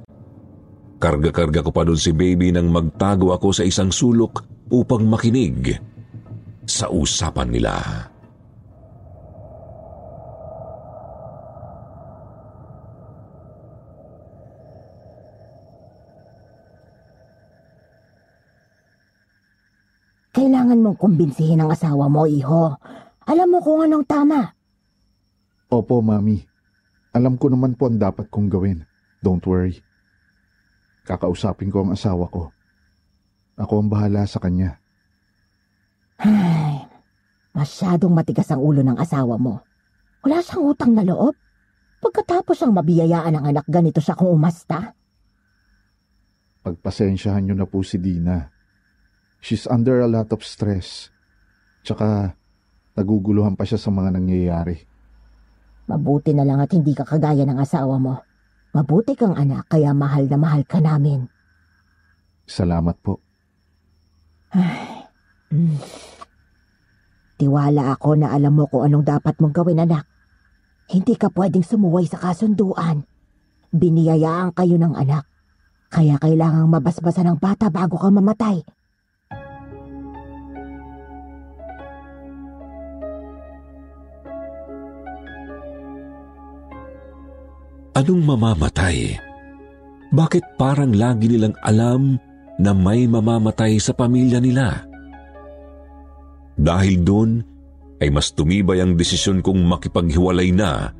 Karga-karga 1.01 1.64
ko 1.64 1.72
pa 1.72 1.89
doon 1.89 1.97
si 1.97 2.12
baby 2.12 2.53
nang 2.53 2.68
magtago 2.68 3.32
ako 3.32 3.57
sa 3.57 3.64
isang 3.64 3.89
sulok 3.89 4.45
upang 4.68 5.09
makinig 5.09 5.80
sa 6.68 6.93
usapan 6.93 7.49
nila. 7.49 7.72
Kailangan 20.37 20.84
mong 20.84 21.01
kumbinsihin 21.01 21.64
ang 21.64 21.72
asawa 21.72 22.12
mo, 22.12 22.28
iho. 22.28 22.76
Alam 23.24 23.57
mo 23.57 23.59
kung 23.64 23.80
anong 23.80 24.05
tama. 24.05 24.53
Opo, 25.72 26.05
Mami. 26.05 26.45
Alam 27.16 27.41
ko 27.41 27.49
naman 27.49 27.72
po 27.72 27.89
ang 27.89 27.97
dapat 27.97 28.28
kong 28.28 28.53
gawin. 28.53 28.84
Don't 29.24 29.41
worry. 29.49 29.80
Kakausapin 31.09 31.72
ko 31.72 31.89
ang 31.89 31.97
asawa 31.97 32.28
ko. 32.28 32.53
Ako 33.57 33.80
ang 33.80 33.89
bahala 33.89 34.28
sa 34.28 34.37
kanya. 34.37 34.76
Ay, 36.20 36.84
masyadong 37.57 38.12
matigas 38.12 38.53
ang 38.53 38.61
ulo 38.61 38.84
ng 38.84 39.01
asawa 39.01 39.41
mo. 39.41 39.64
Wala 40.20 40.45
siyang 40.45 40.68
utang 40.68 40.93
na 40.93 41.09
loob. 41.09 41.32
Pagkatapos 42.05 42.61
ang 42.61 42.76
mabiyayaan 42.76 43.41
ng 43.41 43.45
anak 43.57 43.64
ganito 43.72 44.05
siya 44.05 44.12
kung 44.12 44.28
umasta. 44.37 44.93
Pagpasensyahan 46.61 47.41
niyo 47.41 47.57
na 47.57 47.64
po 47.64 47.80
si 47.80 47.97
Dina. 47.97 48.56
She's 49.47 49.70
under 49.70 50.03
a 50.03 50.11
lot 50.11 50.34
of 50.34 50.42
stress. 50.42 51.14
Tsaka, 51.86 52.34
naguguluhan 52.99 53.55
pa 53.55 53.62
siya 53.62 53.78
sa 53.78 53.94
mga 53.94 54.18
nangyayari. 54.18 54.74
Mabuti 55.86 56.34
na 56.34 56.42
lang 56.42 56.59
at 56.59 56.74
hindi 56.74 56.90
ka 56.99 57.07
kagaya 57.07 57.47
ng 57.47 57.55
asawa 57.55 57.94
mo. 58.03 58.26
Mabuti 58.74 59.14
kang 59.14 59.38
anak 59.38 59.70
kaya 59.70 59.94
mahal 59.94 60.26
na 60.26 60.34
mahal 60.34 60.66
ka 60.66 60.82
namin. 60.82 61.30
Salamat 62.42 62.99
po. 62.99 63.22
Ay, 64.51 65.07
mm. 65.55 65.78
Tiwala 67.38 67.94
ako 67.94 68.18
na 68.18 68.34
alam 68.34 68.51
mo 68.51 68.66
kung 68.66 68.82
anong 68.82 69.07
dapat 69.07 69.38
mong 69.38 69.55
gawin 69.55 69.78
anak. 69.78 70.11
Hindi 70.90 71.14
ka 71.14 71.30
pwedeng 71.30 71.62
sumuway 71.62 72.11
sa 72.11 72.18
kasunduan. 72.18 73.07
Biniyayaan 73.70 74.59
kayo 74.59 74.74
ng 74.74 74.99
anak. 74.99 75.22
Kaya 75.86 76.18
kailangang 76.18 76.66
mabasbasan 76.66 77.30
ng 77.30 77.38
bata 77.38 77.70
bago 77.70 77.94
ka 77.94 78.11
mamatay. 78.11 78.66
Anong 87.97 88.28
mamamatay? 88.28 89.16
Bakit 90.12 90.61
parang 90.61 90.92
lagi 90.92 91.32
nilang 91.32 91.57
alam 91.64 92.20
na 92.61 92.76
may 92.76 93.09
mamamatay 93.09 93.80
sa 93.80 93.97
pamilya 93.97 94.36
nila? 94.36 94.84
Dahil 96.61 97.01
doon 97.01 97.40
ay 97.97 98.12
mas 98.12 98.36
tumibay 98.36 98.84
ang 98.84 99.01
desisyon 99.01 99.40
kong 99.40 99.64
makipaghiwalay 99.64 100.53
na 100.53 100.92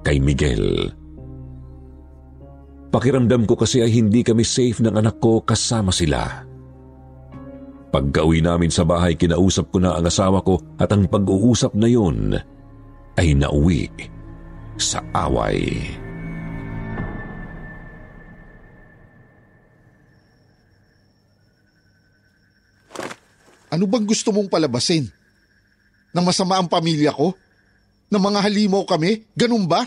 kay 0.00 0.16
Miguel. 0.16 0.88
Pakiramdam 2.88 3.44
ko 3.44 3.60
kasi 3.60 3.84
ay 3.84 3.92
hindi 3.92 4.24
kami 4.24 4.40
safe 4.40 4.80
ng 4.80 4.96
anak 4.96 5.20
ko 5.20 5.44
kasama 5.44 5.92
sila. 5.92 6.24
Pagka-uwi 7.92 8.40
namin 8.40 8.72
sa 8.72 8.88
bahay, 8.88 9.12
kinausap 9.12 9.68
ko 9.68 9.76
na 9.76 9.92
ang 9.92 10.08
asawa 10.08 10.40
ko 10.40 10.56
at 10.80 10.88
ang 10.88 11.04
pag-uusap 11.04 11.76
na 11.76 11.84
yun 11.84 12.32
ay 13.20 13.36
nauwi 13.36 13.92
sa 14.80 15.04
away. 15.12 15.84
Ano 23.70 23.86
bang 23.86 24.02
gusto 24.02 24.34
mong 24.34 24.50
palabasin? 24.50 25.06
Na 26.10 26.18
masama 26.18 26.58
ang 26.58 26.66
pamilya 26.66 27.14
ko? 27.14 27.32
Na 28.10 28.18
mga 28.18 28.42
halimaw 28.42 28.82
kami? 28.82 29.22
Ganun 29.38 29.70
ba? 29.70 29.86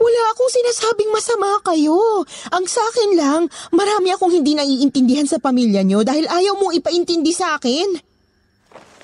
Wala 0.00 0.22
akong 0.32 0.48
sinasabing 0.48 1.12
masama 1.12 1.60
kayo. 1.60 2.24
Ang 2.48 2.64
sa 2.64 2.80
akin 2.88 3.10
lang, 3.20 3.42
marami 3.68 4.08
akong 4.16 4.32
hindi 4.32 4.56
naiintindihan 4.56 5.28
sa 5.28 5.36
pamilya 5.36 5.84
nyo 5.84 6.00
dahil 6.00 6.24
ayaw 6.24 6.56
mong 6.56 6.72
ipaintindi 6.80 7.36
sa 7.36 7.60
akin. 7.60 8.00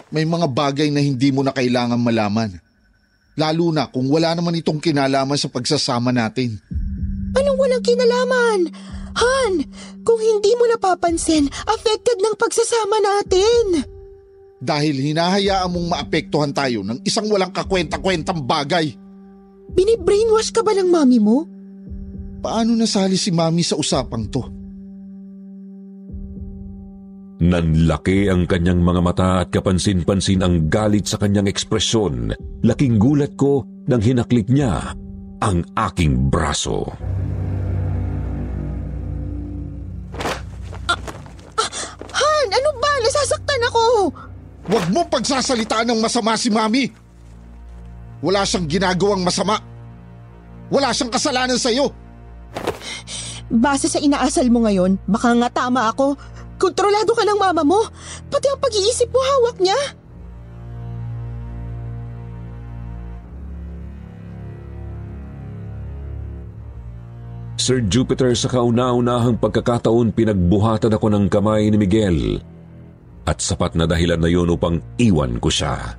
May 0.08 0.24
mga 0.24 0.48
bagay 0.48 0.88
na 0.88 1.04
hindi 1.04 1.28
mo 1.28 1.44
na 1.44 1.52
kailangan 1.52 2.00
malaman. 2.00 2.56
Lalo 3.36 3.68
na 3.68 3.84
kung 3.92 4.08
wala 4.08 4.32
naman 4.32 4.56
itong 4.56 4.80
kinalaman 4.80 5.36
sa 5.36 5.52
pagsasama 5.52 6.08
natin. 6.08 6.56
Anong 7.36 7.58
walang 7.60 7.84
kinalaman? 7.84 8.72
Han, 9.16 9.64
kung 10.04 10.20
hindi 10.20 10.52
mo 10.60 10.68
napapansin, 10.68 11.48
affected 11.48 12.20
ng 12.20 12.36
pagsasama 12.36 12.96
natin. 13.00 13.64
Dahil 14.60 14.96
hinahayaan 15.12 15.72
mong 15.72 15.86
maapektuhan 15.92 16.52
tayo 16.52 16.80
ng 16.84 17.04
isang 17.04 17.28
walang 17.28 17.52
kakwenta-kwentang 17.52 18.44
bagay. 18.44 18.92
Binibrainwash 19.72 20.52
ka 20.52 20.64
ba 20.64 20.72
ng 20.72 20.88
mami 20.88 21.18
mo? 21.20 21.44
Paano 22.40 22.72
nasali 22.76 23.16
si 23.18 23.32
mami 23.32 23.64
sa 23.64 23.76
usapang 23.76 24.24
to? 24.28 24.42
Nanlaki 27.36 28.32
ang 28.32 28.48
kanyang 28.48 28.80
mga 28.80 29.00
mata 29.04 29.30
at 29.44 29.52
kapansin-pansin 29.52 30.40
ang 30.40 30.72
galit 30.72 31.04
sa 31.04 31.20
kanyang 31.20 31.52
ekspresyon. 31.52 32.32
Laking 32.64 32.96
gulat 32.96 33.36
ko 33.36 33.60
nang 33.84 34.00
hinaklik 34.00 34.48
niya 34.48 34.96
ang 35.44 35.60
aking 35.76 36.32
braso. 36.32 36.88
Huwag 44.66 44.90
mo 44.90 45.06
pagsasalitaan 45.06 45.86
ng 45.94 46.00
masama 46.02 46.34
si 46.34 46.50
mami! 46.50 46.90
Wala 48.18 48.42
siyang 48.42 48.66
ginagawang 48.66 49.22
masama. 49.22 49.62
Wala 50.66 50.90
siyang 50.90 51.14
kasalanan 51.14 51.54
sa 51.54 51.70
iyo. 51.70 51.94
Base 53.46 53.86
sa 53.86 54.02
inaasal 54.02 54.50
mo 54.50 54.66
ngayon, 54.66 54.98
baka 55.06 55.30
nga 55.38 55.48
tama 55.62 55.86
ako. 55.86 56.18
Kontrolado 56.58 57.14
ka 57.14 57.22
ng 57.22 57.38
mama 57.38 57.62
mo. 57.62 57.78
Pati 58.26 58.50
ang 58.50 58.58
pag-iisip 58.58 59.06
mo 59.14 59.22
hawak 59.22 59.62
niya. 59.62 59.78
Sir 67.54 67.82
Jupiter 67.86 68.34
sa 68.34 68.50
kauna-unahang 68.50 69.38
pagkakataon 69.38 70.14
pinagbuhatan 70.14 70.90
ako 70.94 71.06
ng 71.10 71.24
kamay 71.30 71.66
ni 71.70 71.78
Miguel 71.78 72.18
at 73.26 73.42
sapat 73.42 73.74
na 73.74 73.84
dahilan 73.84 74.22
na 74.22 74.30
yun 74.30 74.48
upang 74.54 74.78
iwan 74.96 75.42
ko 75.42 75.50
siya. 75.50 75.98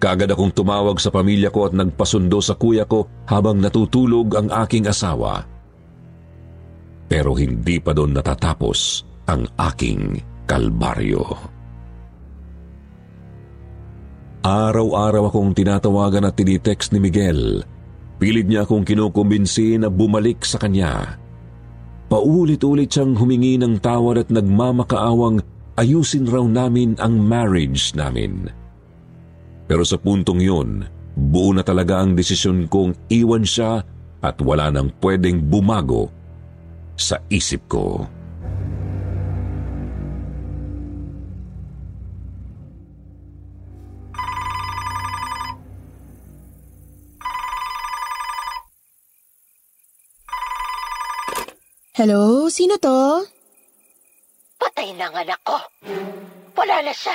Kagad 0.00 0.32
akong 0.32 0.52
tumawag 0.52 0.96
sa 0.96 1.12
pamilya 1.12 1.52
ko 1.52 1.68
at 1.68 1.76
nagpasundo 1.76 2.40
sa 2.40 2.56
kuya 2.56 2.88
ko 2.88 3.04
habang 3.28 3.60
natutulog 3.60 4.32
ang 4.32 4.48
aking 4.64 4.88
asawa. 4.88 5.44
Pero 7.04 7.36
hindi 7.36 7.76
pa 7.82 7.92
doon 7.92 8.16
natatapos 8.16 9.04
ang 9.28 9.44
aking 9.60 10.16
kalbaryo. 10.48 11.24
Araw-araw 14.40 15.28
akong 15.28 15.52
tinatawagan 15.52 16.24
at 16.24 16.32
tinitext 16.32 16.96
ni 16.96 17.00
Miguel. 17.04 17.60
Pilit 18.16 18.48
niya 18.48 18.64
akong 18.64 18.88
kinukumbinsi 18.88 19.76
na 19.76 19.92
bumalik 19.92 20.48
sa 20.48 20.56
kanya. 20.56 21.20
Paulit-ulit 22.08 22.88
siyang 22.88 23.20
humingi 23.20 23.60
ng 23.60 23.84
tawad 23.84 24.24
at 24.24 24.28
nagmamakaawang 24.32 25.44
ayusin 25.78 26.26
raw 26.26 26.42
namin 26.42 26.98
ang 26.98 27.18
marriage 27.18 27.94
namin. 27.94 28.50
Pero 29.70 29.86
sa 29.86 29.94
puntong 29.94 30.42
yun, 30.42 30.82
buo 31.14 31.54
na 31.54 31.62
talaga 31.62 32.02
ang 32.02 32.18
desisyon 32.18 32.66
kong 32.66 32.96
iwan 33.12 33.46
siya 33.46 33.86
at 34.20 34.36
wala 34.42 34.72
nang 34.72 34.90
pwedeng 34.98 35.38
bumago 35.46 36.10
sa 36.98 37.22
isip 37.30 37.64
ko. 37.70 38.04
Hello, 52.00 52.48
sino 52.48 52.80
to? 52.80 53.39
Patay 54.90 54.98
na 54.98 55.06
ang 55.06 55.22
anak 55.22 55.40
ko. 55.46 55.54
Wala 56.58 56.82
na 56.82 56.90
siya. 56.90 57.14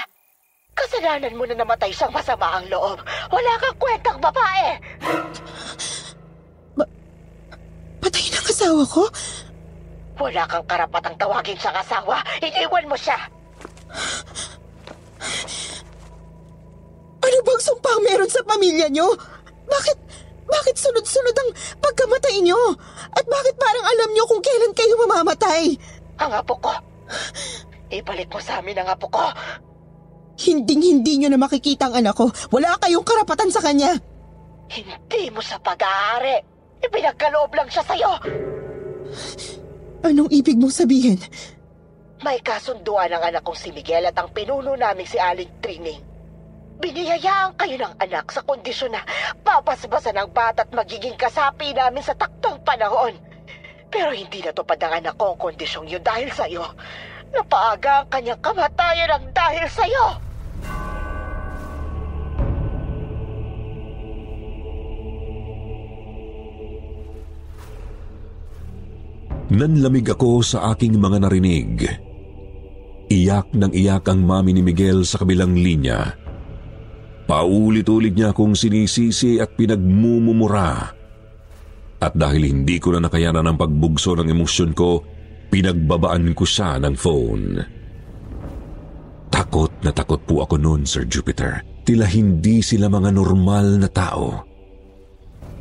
Kasalanan 0.79 1.35
mo 1.35 1.43
na 1.43 1.59
namatay 1.59 1.91
siyang 1.91 2.15
masama 2.15 2.55
ang 2.55 2.71
loob. 2.71 3.03
Wala 3.27 3.51
kang 3.59 3.75
kwentang 3.75 4.15
babae. 4.23 4.79
Patay 7.99 8.31
ng 8.31 8.47
asawa 8.47 8.79
ko? 8.87 9.03
Wala 10.23 10.47
kang 10.47 10.63
karapatang 10.71 11.19
tawagin 11.19 11.59
siyang 11.59 11.75
asawa. 11.75 12.23
Iniwan 12.39 12.87
mo 12.87 12.95
siya. 12.95 13.19
Ano 17.27 17.37
bang 17.43 17.59
sumpang 17.59 17.99
meron 18.07 18.31
sa 18.31 18.39
pamilya 18.47 18.87
nyo? 18.87 19.11
Bakit, 19.67 19.97
bakit 20.47 20.75
sunod-sunod 20.79 21.35
ang 21.43 21.51
pagkamatay 21.83 22.39
nyo? 22.39 22.79
At 23.11 23.27
bakit 23.27 23.59
parang 23.59 23.83
alam 23.83 24.15
nyo 24.15 24.23
kung 24.31 24.39
kailan 24.39 24.71
kayo 24.71 24.95
mamamatay? 24.95 25.75
Ang 26.23 26.31
apo 26.39 26.55
ko. 26.63 26.94
Ibalik 27.93 28.29
mo 28.33 28.39
sa 28.41 28.59
amin 28.59 28.81
ang 28.81 28.89
apo 28.89 29.07
ko. 29.07 29.25
Hinding-hindi 30.35 31.21
nyo 31.21 31.29
na 31.31 31.39
makikita 31.39 31.87
ang 31.87 32.03
anak 32.03 32.17
ko. 32.17 32.27
Wala 32.51 32.75
kayong 32.81 33.07
karapatan 33.07 33.51
sa 33.53 33.63
kanya. 33.63 33.95
Hindi 34.67 35.31
mo 35.31 35.39
sa 35.39 35.55
pag-aari. 35.61 36.43
Ipinagkaloob 36.83 37.55
lang 37.55 37.69
siya 37.71 37.83
sa'yo. 37.85 38.11
Anong 40.03 40.29
ibig 40.33 40.59
mong 40.59 40.75
sabihin? 40.75 41.17
May 42.21 42.41
kasunduan 42.41 43.13
ang 43.13 43.23
anak 43.23 43.45
kong 43.45 43.57
si 43.57 43.69
Miguel 43.71 44.09
at 44.09 44.17
ang 44.17 44.33
pinuno 44.33 44.73
namin 44.75 45.07
si 45.07 45.15
Aling 45.15 45.61
Trining. 45.61 46.01
Biniyayaan 46.75 47.55
kayo 47.55 47.79
ng 47.79 47.95
anak 48.03 48.35
sa 48.35 48.43
kondisyon 48.43 48.91
na 48.91 49.07
papasbasan 49.45 50.19
ang 50.19 50.29
bata 50.35 50.67
at 50.67 50.71
magiging 50.75 51.15
kasapi 51.15 51.71
namin 51.71 52.03
sa 52.03 52.11
taktong 52.17 52.59
panahon. 52.67 53.15
Pero 53.95 54.11
hindi 54.11 54.43
natupad 54.43 54.75
ang 54.83 54.99
anak 54.99 55.15
ko 55.15 55.31
ang 55.31 55.39
kondisyong 55.39 55.87
yun 55.87 56.03
dahil 56.03 56.27
sa'yo. 56.27 56.67
Napaaga 57.31 58.03
ang 58.03 58.07
kanyang 58.11 58.43
kamatayan 58.43 59.07
ang 59.07 59.25
dahil 59.31 59.63
sa'yo. 59.71 60.05
Nanlamig 69.55 70.11
ako 70.11 70.43
sa 70.43 70.75
aking 70.75 70.99
mga 70.99 71.17
narinig. 71.23 71.87
Iyak 73.07 73.55
ng 73.55 73.71
iyak 73.71 74.11
ang 74.11 74.27
mami 74.27 74.51
ni 74.51 74.59
Miguel 74.59 75.07
sa 75.07 75.23
kabilang 75.23 75.55
linya. 75.55 76.19
Paulit-ulit 77.31 78.11
niya 78.11 78.35
akong 78.35 78.59
sinisisi 78.59 79.39
at 79.39 79.55
pinagmumumura. 79.55 81.04
At 82.05 82.13
dahil 82.13 82.45
hindi 82.45 82.77
ko 82.77 82.93
na 82.93 83.09
nakayanan 83.09 83.49
ang 83.49 83.57
pagbugso 83.57 84.13
ng 84.13 84.29
emosyon 84.29 84.77
ko, 84.77 85.01
pinagbabaan 85.49 86.37
ko 86.37 86.45
siya 86.45 86.77
ng 86.77 86.93
phone. 86.93 87.57
Takot 89.33 89.73
na 89.81 89.89
takot 89.89 90.21
po 90.21 90.45
ako 90.45 90.61
noon, 90.61 90.85
Sir 90.85 91.09
Jupiter. 91.09 91.65
Tila 91.81 92.05
hindi 92.05 92.61
sila 92.61 92.93
mga 92.93 93.09
normal 93.09 93.81
na 93.81 93.89
tao. 93.89 94.45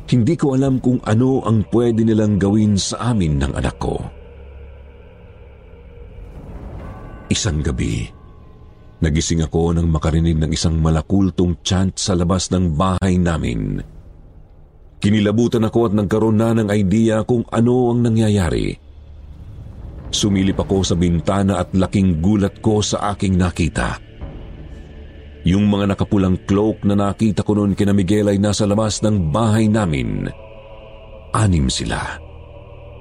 Hindi 0.05 0.37
ko 0.37 0.53
alam 0.53 0.77
kung 0.77 1.01
ano 1.01 1.41
ang 1.41 1.65
pwede 1.73 2.05
nilang 2.05 2.37
gawin 2.37 2.77
sa 2.77 3.09
amin 3.09 3.41
ng 3.41 3.53
anak 3.57 3.77
ko. 3.81 3.97
Isang 7.25 7.65
gabi, 7.65 8.05
nagising 9.01 9.41
ako 9.41 9.73
nang 9.73 9.89
makarinig 9.89 10.37
ng 10.37 10.53
isang 10.53 10.77
malakultong 10.77 11.57
chant 11.65 11.97
sa 11.97 12.13
labas 12.13 12.53
ng 12.53 12.77
bahay 12.77 13.17
namin. 13.17 13.94
Kinilabutan 15.05 15.61
ako 15.61 15.85
at 15.85 15.93
nagkaroon 15.93 16.33
na 16.33 16.49
ng 16.57 16.73
idea 16.73 17.21
kung 17.21 17.45
ano 17.53 17.93
ang 17.93 18.01
nangyayari. 18.09 18.73
Sumilip 20.09 20.57
ako 20.57 20.81
sa 20.81 20.97
bintana 20.97 21.61
at 21.61 21.77
laking 21.77 22.25
gulat 22.25 22.57
ko 22.57 22.81
sa 22.81 23.13
aking 23.13 23.37
nakita. 23.37 24.01
Yung 25.45 25.69
mga 25.69 25.93
nakapulang 25.93 26.41
cloak 26.49 26.81
na 26.89 26.97
nakita 26.97 27.45
ko 27.45 27.53
noon 27.53 27.77
kina 27.77 27.93
Miguel 27.93 28.33
ay 28.33 28.41
nasa 28.41 28.65
labas 28.65 29.05
ng 29.05 29.29
bahay 29.29 29.69
namin. 29.69 30.25
Anim 31.37 31.69
sila. 31.69 32.17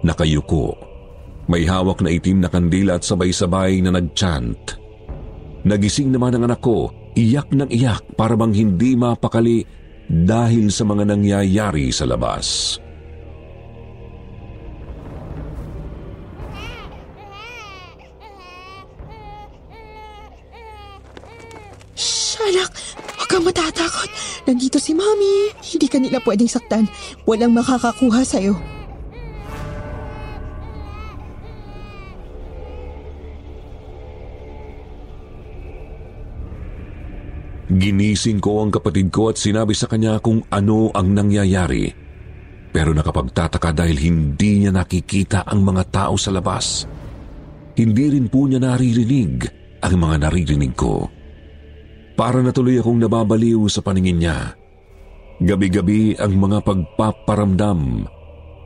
Nakayuko. 0.05 0.77
May 1.49 1.65
hawak 1.65 2.05
na 2.05 2.13
itim 2.13 2.45
na 2.45 2.53
kandila 2.53 3.01
at 3.01 3.05
sabay-sabay 3.09 3.81
na 3.81 3.97
nagchant. 3.97 4.77
Nagising 5.65 6.13
naman 6.13 6.37
ang 6.37 6.53
anak 6.53 6.61
ko, 6.61 6.93
iyak 7.17 7.49
ng 7.49 7.73
iyak 7.73 8.05
para 8.13 8.37
bang 8.37 8.53
hindi 8.53 8.93
mapakali 8.93 9.65
dahil 10.09 10.69
sa 10.69 10.85
mga 10.85 11.09
nangyayari 11.09 11.89
sa 11.89 12.05
labas. 12.05 12.77
Shh, 21.95 22.37
anak! 22.43 22.71
Huwag 23.17 23.29
kang 23.31 23.45
matatakot. 23.47 24.11
Nandito 24.45 24.77
si 24.77 24.93
Mami. 24.93 25.57
Hindi 25.65 25.87
ka 25.89 25.97
nila 25.97 26.21
pwedeng 26.21 26.51
saktan. 26.51 26.85
Walang 27.25 27.57
makakakuha 27.57 28.21
sa'yo. 28.27 28.74
Ginising 37.75 38.39
ko 38.39 38.62
ang 38.62 38.70
kapatid 38.70 39.11
ko 39.11 39.35
at 39.35 39.37
sinabi 39.43 39.75
sa 39.75 39.91
kanya 39.91 40.22
kung 40.22 40.47
ano 40.47 40.95
ang 40.95 41.11
nangyayari. 41.11 41.91
Pero 42.70 42.95
nakapagtataka 42.95 43.75
dahil 43.75 43.99
hindi 43.99 44.62
niya 44.62 44.70
nakikita 44.70 45.43
ang 45.43 45.66
mga 45.66 45.83
tao 45.91 46.14
sa 46.14 46.31
labas. 46.31 46.87
Hindi 47.75 48.14
rin 48.14 48.31
po 48.31 48.47
niya 48.47 48.62
naririnig 48.62 49.43
ang 49.83 49.95
mga 49.99 50.16
naririnig 50.22 50.75
ko. 50.79 51.11
Para 52.14 52.39
natuloy 52.47 52.79
akong 52.79 53.03
nababaliw 53.03 53.66
sa 53.66 53.83
paningin 53.83 54.22
niya. 54.22 54.55
Gabi-gabi 55.43 56.14
ang 56.14 56.31
mga 56.39 56.62
pagpaparamdam. 56.62 58.07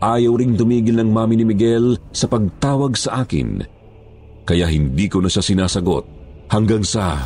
Ayaw 0.04 0.36
ring 0.36 0.52
tumigil 0.52 1.00
ng 1.00 1.08
mami 1.08 1.40
ni 1.40 1.48
Miguel 1.48 1.96
sa 2.12 2.28
pagtawag 2.28 2.92
sa 2.92 3.24
akin. 3.24 3.64
Kaya 4.44 4.68
hindi 4.68 5.08
ko 5.08 5.24
na 5.24 5.32
siya 5.32 5.40
sinasagot 5.40 6.04
hanggang 6.52 6.84
sa... 6.84 7.24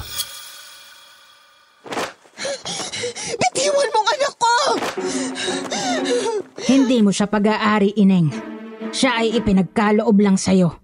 Hindi 6.93 7.09
mo 7.09 7.13
siya 7.17 7.25
pag-aari, 7.25 7.97
Ineng. 8.05 8.29
Siya 8.93 9.25
ay 9.25 9.33
ipinagkaloob 9.41 10.13
lang 10.21 10.37
sa'yo. 10.37 10.77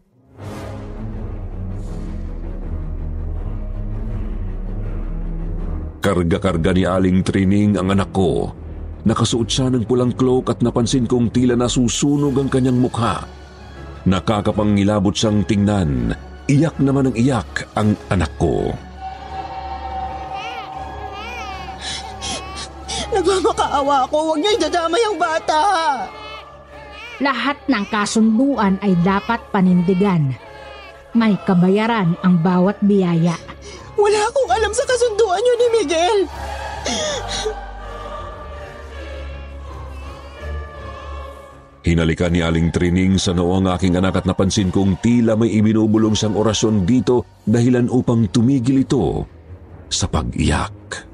Karga-karga 6.00 6.72
ni 6.72 6.88
Aling 6.88 7.20
Trining 7.20 7.76
ang 7.76 7.92
anak 7.92 8.08
ko. 8.16 8.56
Nakasuot 9.04 9.52
siya 9.52 9.68
ng 9.68 9.84
pulang 9.84 10.16
cloak 10.16 10.48
at 10.48 10.64
napansin 10.64 11.04
kong 11.04 11.28
tila 11.28 11.60
nasusunog 11.60 12.40
ang 12.40 12.48
kanyang 12.48 12.80
mukha. 12.80 13.28
Nakakapangilabot 14.08 15.12
siyang 15.12 15.44
tingnan. 15.44 16.16
Iyak 16.48 16.80
naman 16.80 17.12
ang 17.12 17.16
iyak 17.20 17.68
ang 17.76 17.92
anak 18.08 18.32
ko. 18.40 18.72
Nagmamakaawa 23.78 24.10
ako. 24.10 24.16
Huwag 24.26 24.38
niyo 24.42 24.50
idadamay 24.58 25.02
ang 25.06 25.16
bata. 25.22 25.60
Lahat 27.22 27.58
ng 27.70 27.84
kasunduan 27.90 28.74
ay 28.82 28.98
dapat 29.06 29.38
panindigan. 29.54 30.34
May 31.14 31.38
kabayaran 31.46 32.18
ang 32.26 32.42
bawat 32.42 32.78
biyaya. 32.82 33.38
Wala 33.94 34.20
akong 34.26 34.50
alam 34.50 34.72
sa 34.74 34.82
kasunduan 34.82 35.42
niyo 35.42 35.54
ni 35.54 35.68
Miguel. 35.78 36.18
Hinalikan 41.86 42.34
ni 42.34 42.42
Aling 42.42 42.74
Trining 42.74 43.16
sa 43.16 43.30
noo 43.30 43.62
ang 43.62 43.70
aking 43.70 43.94
anak 43.94 44.20
at 44.22 44.26
napansin 44.28 44.74
kong 44.74 45.00
tila 45.00 45.38
may 45.38 45.54
ibinubulong 45.54 46.18
siyang 46.18 46.36
orasyon 46.36 46.82
dito 46.82 47.24
dahilan 47.46 47.88
upang 47.88 48.28
tumigil 48.28 48.82
ito 48.84 49.24
sa 49.88 50.10
pag-iyak. 50.10 51.07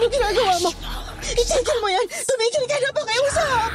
Ano 0.00 0.08
ginagawa 0.08 0.56
mo? 0.64 0.70
Itigil 1.20 1.78
mo 1.84 1.88
yan! 1.92 2.06
Tumigil 2.08 2.64
ka 2.64 2.76
na 2.80 2.88
pakiusap! 2.96 3.70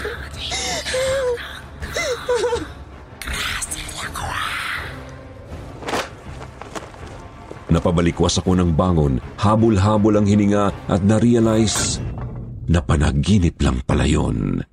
Napabalikwas 7.69 8.41
ako 8.41 8.57
ng 8.57 8.73
bangon, 8.73 9.21
habol-habol 9.37 10.17
ang 10.17 10.25
hininga 10.25 10.89
at 10.89 11.05
na-realize 11.05 12.01
na 12.65 12.81
panaginip 12.81 13.61
lang 13.61 13.85
pala 13.85 14.09
yun. 14.09 14.65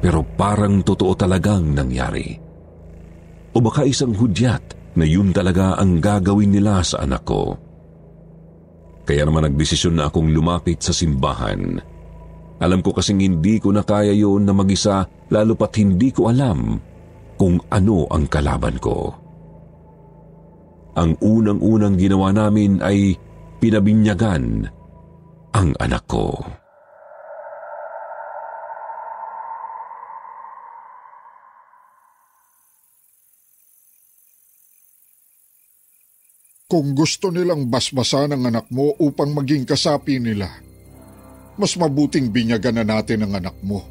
Pero 0.00 0.24
parang 0.40 0.80
totoo 0.80 1.12
talagang 1.20 1.76
nangyari. 1.76 2.32
O 3.52 3.60
baka 3.60 3.84
isang 3.84 4.16
hudyat 4.16 4.96
na 4.96 5.04
yun 5.04 5.36
talaga 5.36 5.76
ang 5.76 6.00
gagawin 6.00 6.48
nila 6.48 6.80
sa 6.80 7.04
anak 7.04 7.28
ko. 7.28 7.71
Kaya 9.02 9.26
naman 9.26 9.50
nagdesisyon 9.50 9.98
na 9.98 10.06
akong 10.06 10.30
lumapit 10.30 10.78
sa 10.78 10.94
simbahan. 10.94 11.82
Alam 12.62 12.78
ko 12.78 12.94
kasing 12.94 13.18
hindi 13.18 13.58
ko 13.58 13.74
na 13.74 13.82
kaya 13.82 14.14
yun 14.14 14.46
na 14.46 14.54
mag-isa 14.54 15.02
lalo 15.34 15.58
pat 15.58 15.74
hindi 15.82 16.14
ko 16.14 16.30
alam 16.30 16.78
kung 17.34 17.58
ano 17.74 18.06
ang 18.06 18.30
kalaban 18.30 18.78
ko. 18.78 19.10
Ang 20.94 21.18
unang-unang 21.18 21.98
ginawa 21.98 22.30
namin 22.30 22.78
ay 22.78 23.18
pinabinyagan 23.58 24.70
ang 25.50 25.68
anak 25.82 26.04
ko. 26.06 26.38
Kung 36.72 36.96
gusto 36.96 37.28
nilang 37.28 37.68
basbasan 37.68 38.32
ang 38.32 38.48
anak 38.48 38.72
mo 38.72 38.96
upang 38.96 39.28
maging 39.36 39.68
kasapi 39.68 40.16
nila, 40.16 40.48
mas 41.60 41.76
mabuting 41.76 42.32
binyagan 42.32 42.80
na 42.80 42.96
natin 42.96 43.28
ang 43.28 43.36
anak 43.36 43.52
mo. 43.60 43.84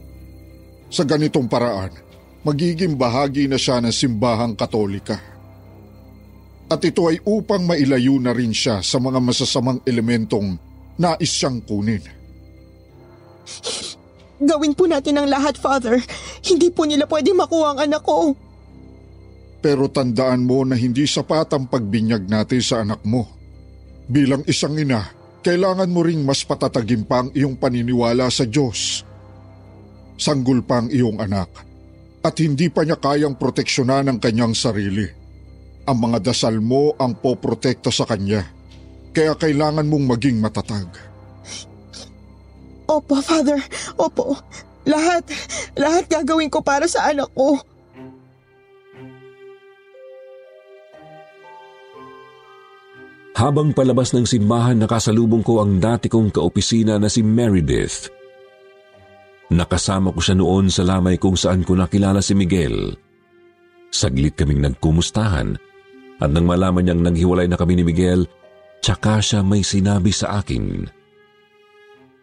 Sa 0.89 1.05
ganitong 1.05 1.45
paraan, 1.45 1.93
magiging 2.41 2.97
bahagi 2.97 3.45
na 3.45 3.61
siya 3.61 3.85
ng 3.85 3.93
simbahang 3.93 4.57
katolika. 4.57 5.13
At 6.73 6.81
ito 6.81 7.05
ay 7.05 7.21
upang 7.21 7.69
mailayo 7.69 8.17
na 8.17 8.33
rin 8.33 8.49
siya 8.49 8.81
sa 8.81 8.97
mga 8.97 9.21
masasamang 9.21 9.85
elementong 9.85 10.57
nais 10.97 11.29
siyang 11.37 11.61
kunin. 11.61 12.01
Gawin 14.41 14.73
po 14.73 14.89
natin 14.89 15.21
ang 15.21 15.29
lahat, 15.29 15.53
Father. 15.53 16.01
Hindi 16.49 16.73
po 16.73 16.89
nila 16.89 17.05
pwede 17.05 17.29
makuha 17.29 17.77
ang 17.77 17.79
anak 17.85 18.01
ko. 18.01 18.33
Pero 19.61 19.87
tandaan 19.93 20.43
mo 20.43 20.65
na 20.65 20.73
hindi 20.73 21.05
sapat 21.05 21.53
ang 21.53 21.69
pagbinyag 21.69 22.25
natin 22.25 22.61
sa 22.65 22.81
anak 22.81 23.05
mo. 23.05 23.29
Bilang 24.09 24.41
isang 24.49 24.73
ina, 24.75 25.05
kailangan 25.45 25.89
mo 25.89 26.01
ring 26.01 26.25
mas 26.25 26.41
patatagin 26.41 27.05
pa 27.05 27.21
ang 27.25 27.29
iyong 27.31 27.55
paniniwala 27.55 28.27
sa 28.33 28.49
Diyos. 28.49 29.05
Sanggol 30.17 30.65
pa 30.65 30.81
ang 30.81 30.89
iyong 30.89 31.21
anak 31.21 31.71
at 32.21 32.37
hindi 32.37 32.69
pa 32.69 32.85
niya 32.85 32.97
kayang 33.01 33.37
proteksyonan 33.37 34.09
ang 34.09 34.19
kanyang 34.21 34.53
sarili. 34.53 35.09
Ang 35.89 35.97
mga 35.97 36.29
dasal 36.29 36.61
mo 36.61 36.93
ang 37.01 37.17
poprotekta 37.17 37.89
sa 37.89 38.05
kanya, 38.05 38.45
kaya 39.11 39.33
kailangan 39.33 39.89
mong 39.89 40.05
maging 40.17 40.37
matatag. 40.37 40.85
Opo, 42.85 43.17
Father. 43.23 43.57
Opo. 43.97 44.37
Lahat, 44.85 45.25
lahat 45.77 46.05
gagawin 46.09 46.49
ko 46.49 46.61
para 46.61 46.85
sa 46.85 47.09
anak 47.09 47.29
ko. 47.33 47.57
Habang 53.41 53.73
palabas 53.73 54.13
ng 54.13 54.21
simbahan 54.21 54.77
nakasalubong 54.77 55.41
ko 55.41 55.65
ang 55.65 55.81
dati 55.81 56.05
kong 56.05 56.29
kaopisina 56.29 57.01
na 57.01 57.09
si 57.09 57.25
Meredith. 57.25 58.13
Nakasama 59.49 60.13
ko 60.13 60.21
siya 60.21 60.37
noon 60.37 60.69
sa 60.69 60.85
lamay 60.85 61.17
kung 61.17 61.33
saan 61.33 61.65
ko 61.65 61.73
nakilala 61.73 62.21
si 62.21 62.37
Miguel. 62.37 62.93
Saglit 63.89 64.37
kaming 64.37 64.61
nagkumustahan 64.61 65.57
at 66.21 66.29
nang 66.29 66.45
malaman 66.45 66.85
niyang 66.85 67.01
naghiwalay 67.01 67.49
na 67.49 67.57
kami 67.57 67.81
ni 67.81 67.83
Miguel, 67.83 68.29
tsaka 68.77 69.17
siya 69.17 69.41
may 69.41 69.65
sinabi 69.65 70.13
sa 70.13 70.37
akin. 70.37 70.85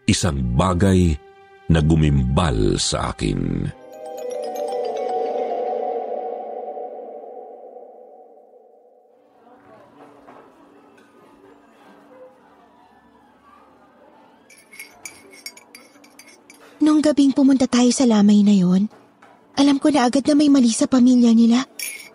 Isang 0.07 0.55
bagay 0.55 1.19
na 1.67 1.83
gumimbal 1.83 2.79
sa 2.79 3.11
akin. 3.11 3.67
Nung 16.99 17.15
gabing 17.15 17.31
pumunta 17.31 17.71
tayo 17.71 17.95
sa 17.95 18.11
lamay 18.11 18.43
na 18.43 18.51
yon, 18.51 18.91
alam 19.55 19.79
ko 19.79 19.87
na 19.87 20.11
agad 20.11 20.27
na 20.27 20.35
may 20.35 20.51
mali 20.51 20.75
sa 20.75 20.91
pamilya 20.91 21.31
nila. 21.31 21.63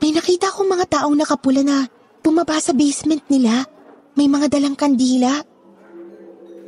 May 0.03 0.11
nakita 0.11 0.51
akong 0.51 0.67
mga 0.67 0.99
taong 0.99 1.15
nakapula 1.15 1.63
na 1.63 1.87
bumaba 2.19 2.59
sa 2.59 2.75
basement 2.75 3.23
nila. 3.31 3.63
May 4.19 4.27
mga 4.27 4.51
dalang 4.51 4.75
kandila. 4.75 5.39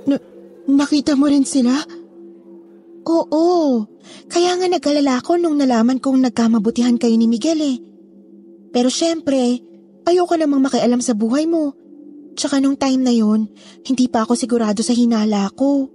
Na- 0.07 0.23
nakita 0.63 1.19
mo 1.19 1.27
rin 1.27 1.43
sila? 1.43 1.75
Oo. 3.03 3.83
Kaya 4.31 4.63
nga 4.63 4.67
nag-alala 4.71 5.19
ko 5.19 5.35
nung 5.35 5.59
nalaman 5.59 5.99
kong 5.99 6.23
nagkamabutihan 6.23 6.95
kayo 6.95 7.19
ni 7.19 7.27
Miguel 7.27 7.59
eh. 7.59 7.83
Pero 8.71 8.87
syempre, 8.87 9.59
ayoko 10.07 10.39
namang 10.39 10.71
makialam 10.71 11.03
sa 11.03 11.11
buhay 11.11 11.51
mo. 11.51 11.75
Tsaka 12.39 12.63
nung 12.63 12.79
time 12.79 13.03
na 13.03 13.11
yon, 13.11 13.51
hindi 13.83 14.07
pa 14.07 14.23
ako 14.23 14.39
sigurado 14.39 14.79
sa 14.87 14.95
hinala 14.95 15.51
ko. 15.51 15.91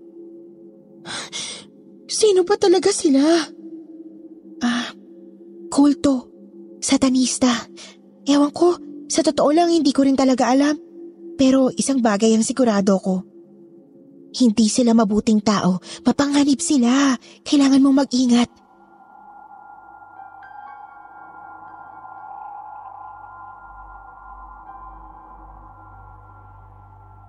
Sino 2.11 2.43
ba 2.43 2.59
talaga 2.59 2.91
sila? 2.91 3.23
Ah, 4.59 4.91
kulto. 5.71 6.27
Satanista. 6.83 7.71
Ewan 8.27 8.51
ko, 8.51 8.75
sa 9.07 9.23
totoo 9.23 9.55
lang 9.55 9.71
hindi 9.71 9.95
ko 9.95 10.03
rin 10.03 10.19
talaga 10.19 10.51
alam. 10.51 10.75
Pero 11.39 11.71
isang 11.71 12.03
bagay 12.03 12.35
ang 12.35 12.43
sigurado 12.43 12.99
ko. 12.99 13.23
Hindi 14.35 14.67
sila 14.67 14.91
mabuting 14.91 15.39
tao. 15.39 15.79
Mapanganib 16.03 16.59
sila. 16.59 17.15
Kailangan 17.47 17.79
mong 17.79 17.97
mag-ingat. 18.03 18.51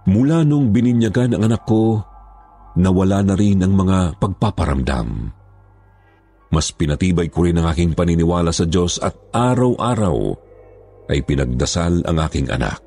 Mula 0.10 0.42
nung 0.42 0.74
bininyagan 0.74 1.38
ang 1.38 1.54
anak 1.54 1.70
ko, 1.70 2.02
nawala 2.78 3.26
na 3.26 3.36
rin 3.36 3.64
ang 3.64 3.74
mga 3.76 4.20
pagpaparamdam. 4.22 5.32
Mas 6.52 6.68
pinatibay 6.76 7.32
ko 7.32 7.48
rin 7.48 7.60
ang 7.60 7.72
aking 7.72 7.96
paniniwala 7.96 8.52
sa 8.52 8.68
Diyos 8.68 9.00
at 9.00 9.16
araw-araw 9.32 10.18
ay 11.08 11.24
pinagdasal 11.24 12.04
ang 12.04 12.18
aking 12.28 12.52
anak. 12.52 12.84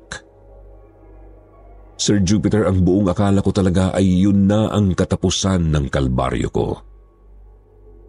Sir 1.95 2.21
Jupiter, 2.21 2.67
ang 2.67 2.83
buong 2.83 3.07
akala 3.09 3.39
ko 3.39 3.49
talaga 3.55 3.95
ay 3.95 4.05
yun 4.05 4.45
na 4.45 4.69
ang 4.69 4.93
katapusan 4.93 5.71
ng 5.71 5.85
kalbaryo 5.89 6.49
ko. 6.51 6.67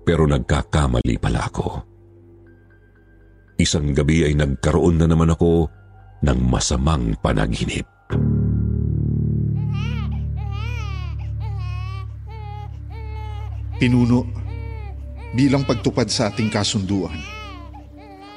Pero 0.03 0.27
nagkakamali 0.27 1.17
pala 1.23 1.47
ako. 1.47 1.69
Isang 3.57 3.97
gabi 3.97 4.29
ay 4.29 4.37
nagkaroon 4.37 5.01
na 5.01 5.07
naman 5.09 5.33
ako 5.33 5.71
ng 6.21 6.39
masamang 6.45 7.17
panaginip. 7.25 7.96
Pinuno, 13.77 14.25
bilang 15.37 15.69
pagtupad 15.69 16.09
sa 16.09 16.33
ating 16.33 16.49
kasunduan, 16.49 17.21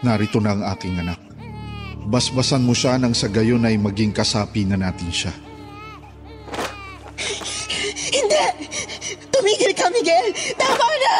narito 0.03 0.43
na 0.43 0.51
ang 0.51 0.63
aking 0.75 0.99
anak. 0.99 1.15
Basbasan 2.11 2.67
mo 2.67 2.75
siya 2.75 2.99
nang 2.99 3.15
sa 3.15 3.31
gayon 3.31 3.63
ay 3.63 3.79
maging 3.79 4.11
kasapi 4.11 4.67
na 4.67 4.75
natin 4.75 5.07
siya. 5.07 5.31
Hindi! 8.11 8.67
Tumigil 9.31 9.71
ka, 9.71 9.87
Miguel! 9.87 10.27
Tama 10.59 10.87
na! 10.99 11.15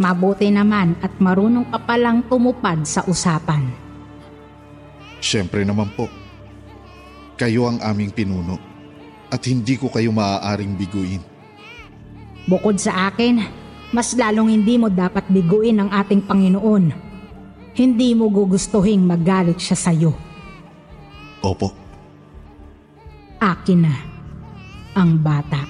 Mabuti 0.00 0.48
naman 0.48 0.96
at 1.04 1.12
marunong 1.20 1.68
ka 1.68 1.84
palang 1.84 2.24
tumupad 2.24 2.88
sa 2.88 3.04
usapan. 3.04 3.68
Siyempre 5.20 5.60
naman 5.66 5.92
po, 5.92 6.08
kayo 7.36 7.68
ang 7.68 7.84
aming 7.84 8.16
pinuno 8.16 8.56
at 9.28 9.44
hindi 9.44 9.76
ko 9.76 9.92
kayo 9.92 10.08
maaaring 10.08 10.72
biguin. 10.72 11.20
Bukod 12.48 12.80
sa 12.80 13.12
akin, 13.12 13.44
mas 13.92 14.16
lalong 14.16 14.48
hindi 14.48 14.80
mo 14.80 14.88
dapat 14.88 15.28
biguin 15.28 15.84
ang 15.84 15.92
ating 15.92 16.24
Panginoon. 16.24 16.84
Hindi 17.76 18.16
mo 18.16 18.32
gugustuhing 18.32 19.04
magalit 19.04 19.60
siya 19.60 19.76
sa'yo. 19.76 20.12
Opo. 21.44 21.68
Akin 23.38 23.84
na 23.84 23.94
ang 24.96 25.20
bata. 25.20 25.62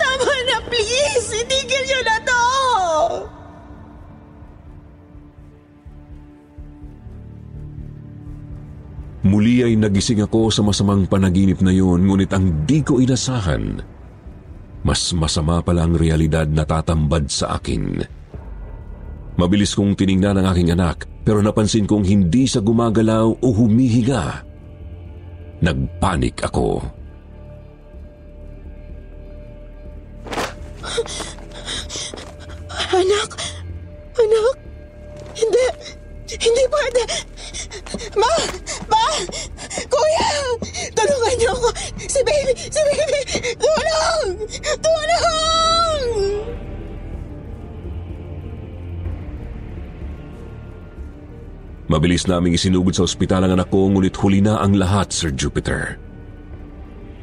Tama 0.00 0.34
na, 0.48 0.56
please! 0.66 1.30
Itigil 1.44 1.84
niyo 1.84 2.00
na 2.02 2.16
to! 2.24 2.42
Muli 9.28 9.60
ay 9.60 9.76
nagising 9.76 10.24
ako 10.24 10.48
sa 10.48 10.64
masamang 10.64 11.04
panaginip 11.04 11.60
na 11.60 11.70
yun 11.70 12.08
ngunit 12.08 12.32
ang 12.32 12.64
di 12.64 12.80
ko 12.80 12.96
inasahan. 12.96 13.97
Mas 14.86 15.10
masama 15.12 15.58
pala 15.60 15.84
ang 15.86 15.98
realidad 15.98 16.46
na 16.46 16.62
tatambad 16.62 17.26
sa 17.26 17.58
akin. 17.58 18.02
Mabilis 19.38 19.74
kong 19.74 19.94
tiningnan 19.94 20.38
ang 20.38 20.46
aking 20.50 20.74
anak 20.74 21.06
pero 21.22 21.38
napansin 21.44 21.86
kong 21.86 22.08
hindi 22.08 22.48
sa 22.48 22.58
gumagalaw 22.58 23.38
o 23.38 23.48
humihiga. 23.54 24.42
Nagpanik 25.60 26.42
ako. 26.42 26.82
Anak! 32.88 33.30
Anak! 34.16 34.56
Hindi! 35.36 35.66
Hindi 36.32 36.64
pwede! 36.72 37.02
Ma! 38.16 38.32
Ma! 38.88 39.04
Kuya! 39.86 40.30
Tulungan 40.96 41.34
niyo 41.38 41.50
ako! 41.54 41.68
Si 42.02 42.20
baby! 42.26 42.52
Si 42.58 42.80
baby! 42.82 43.20
Tulong! 43.54 44.26
Tulong! 44.82 46.02
Mabilis 51.88 52.28
naming 52.28 52.52
isinugod 52.52 52.92
sa 52.92 53.08
ospital 53.08 53.48
ang 53.48 53.56
anak 53.56 53.72
ko 53.72 53.88
ngunit 53.88 54.12
huli 54.20 54.44
na 54.44 54.60
ang 54.60 54.76
lahat, 54.76 55.08
Sir 55.08 55.32
Jupiter. 55.32 55.96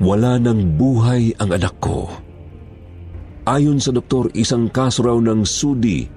Wala 0.02 0.42
nang 0.42 0.74
buhay 0.76 1.38
ang 1.38 1.54
anak 1.54 1.78
ko. 1.78 2.10
Ayon 3.46 3.78
sa 3.78 3.94
doktor, 3.94 4.34
isang 4.34 4.74
kaso 4.74 5.06
raw 5.06 5.22
ng 5.22 5.46
sudi 5.46 6.10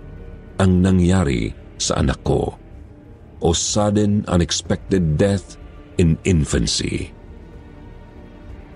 ang 0.57 0.80
nangyari 0.80 1.53
sa 1.76 2.01
anak 2.01 2.24
ko 2.24 2.57
o 3.39 3.49
sudden 3.53 4.24
unexpected 4.32 5.20
death 5.20 5.57
in 5.99 6.16
infancy. 6.24 7.11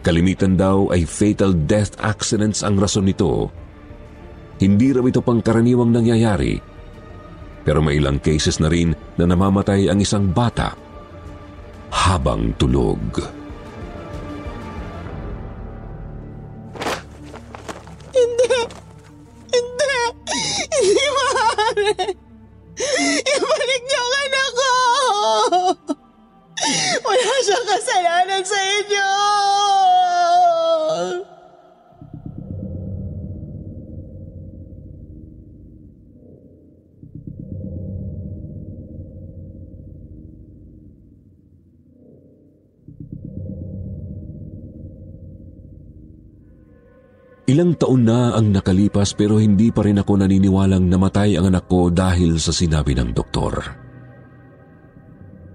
Kalimitan 0.03 0.59
daw 0.59 0.91
ay 0.91 1.07
fatal 1.07 1.55
death 1.55 1.95
accidents 2.03 2.67
ang 2.67 2.77
rason 2.77 3.07
nito. 3.07 3.49
Hindi 4.59 4.91
raw 4.91 5.07
ito 5.07 5.23
pangkaraniwang 5.23 5.95
nangyayari 5.95 6.73
pero 7.63 7.79
may 7.79 7.99
ilang 7.99 8.19
cases 8.19 8.59
na 8.59 8.67
rin 8.67 8.95
na 9.19 9.25
namamatay 9.27 9.87
ang 9.87 10.03
isang 10.03 10.31
bata 10.35 10.75
habang 11.95 12.51
tulog. 12.59 12.99
Hindi! 18.11 18.59
Hindi! 19.55 19.95
Hindi 20.75 21.07
maaari! 21.15 21.93
Ibalik 23.23 23.62
wala 27.03 27.31
siyang 27.43 27.67
kasalanan 27.67 28.43
sa 28.47 28.61
inyo! 28.61 29.11
Ilang 47.53 47.77
taon 47.77 48.09
na 48.09 48.33
ang 48.33 48.49
nakalipas 48.49 49.13
pero 49.13 49.37
hindi 49.37 49.69
pa 49.69 49.85
rin 49.85 50.01
ako 50.01 50.25
naniniwalang 50.25 50.89
namatay 50.89 51.37
ang 51.37 51.53
anak 51.53 51.69
ko 51.69 51.93
dahil 51.93 52.41
sa 52.41 52.49
sinabi 52.49 52.97
ng 52.97 53.13
doktor. 53.13 53.82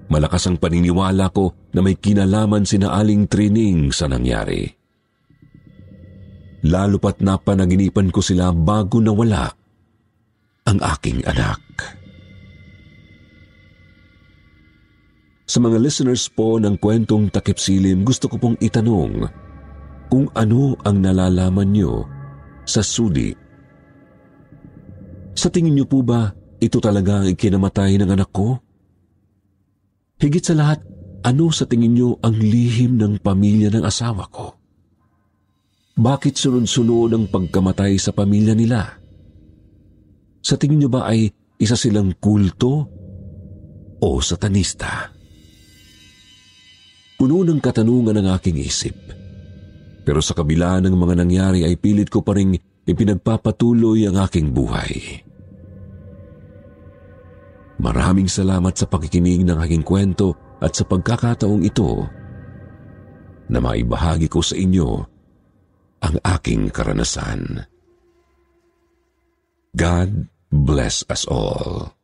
Malakas 0.08 0.48
ang 0.48 0.56
paniniwala 0.56 1.28
ko 1.36 1.52
na 1.76 1.84
may 1.84 2.00
kinalaman 2.00 2.64
sina 2.64 2.96
Aling 2.96 3.28
Trining 3.28 3.92
sa 3.92 4.08
nangyari. 4.08 4.64
Lalo 6.68 6.98
pat 6.98 7.20
napanaginipan 7.20 8.10
ko 8.10 8.24
sila 8.24 8.56
bago 8.56 9.04
nawala 9.04 9.52
ang 10.68 10.80
aking 10.84 11.24
anak. 11.28 11.60
Sa 15.48 15.64
mga 15.64 15.80
listeners 15.80 16.28
po 16.28 16.60
ng 16.60 16.76
kwentong 16.76 17.32
takip 17.32 17.56
silim, 17.56 18.04
gusto 18.04 18.28
ko 18.28 18.36
pong 18.36 18.58
itanong 18.60 19.32
kung 20.12 20.28
ano 20.36 20.76
ang 20.84 21.00
nalalaman 21.00 21.72
nyo 21.72 22.04
sa 22.68 22.84
sudi. 22.84 23.32
Sa 25.36 25.48
tingin 25.48 25.80
nyo 25.80 25.88
po 25.88 26.04
ba 26.04 26.36
ito 26.60 26.84
talaga 26.84 27.24
ang 27.24 27.32
ikinamatay 27.32 27.96
ng 27.96 28.10
anak 28.12 28.30
ko? 28.34 28.60
Higit 30.18 30.50
sa 30.50 30.58
lahat, 30.58 30.82
ano 31.22 31.54
sa 31.54 31.70
tingin 31.70 31.94
nyo 31.94 32.18
ang 32.26 32.34
lihim 32.42 32.98
ng 32.98 33.22
pamilya 33.22 33.70
ng 33.70 33.86
asawa 33.86 34.26
ko? 34.34 34.58
Bakit 35.98 36.34
sunod-sunod 36.34 37.14
ang 37.14 37.26
pagkamatay 37.30 38.02
sa 38.02 38.14
pamilya 38.14 38.58
nila? 38.58 38.98
Sa 40.42 40.58
tingin 40.58 40.82
nyo 40.82 40.90
ba 40.90 41.10
ay 41.10 41.30
isa 41.62 41.78
silang 41.78 42.18
kulto 42.18 42.74
o 44.02 44.10
satanista? 44.18 45.14
Puno 47.18 47.42
ng 47.46 47.62
katanungan 47.62 48.18
ang 48.18 48.38
aking 48.38 48.58
isip. 48.62 48.98
Pero 50.02 50.22
sa 50.22 50.34
kabila 50.34 50.82
ng 50.82 50.94
mga 50.98 51.14
nangyari 51.18 51.62
ay 51.62 51.78
pilit 51.78 52.10
ko 52.10 52.26
pa 52.26 52.34
rin 52.38 52.58
ipinagpapatuloy 52.90 54.10
ang 54.10 54.18
aking 54.22 54.50
buhay. 54.50 55.27
Maraming 57.78 58.26
salamat 58.26 58.74
sa 58.74 58.90
pakikinig 58.90 59.46
ng 59.46 59.58
aking 59.62 59.86
kwento 59.86 60.34
at 60.58 60.74
sa 60.74 60.82
pagkakataong 60.86 61.62
ito 61.62 62.10
na 63.48 63.60
maibahagi 63.62 64.26
ko 64.26 64.42
sa 64.42 64.58
inyo 64.58 64.90
ang 66.02 66.16
aking 66.26 66.74
karanasan. 66.74 67.66
God 69.78 70.30
bless 70.50 71.06
us 71.06 71.30
all. 71.30 71.97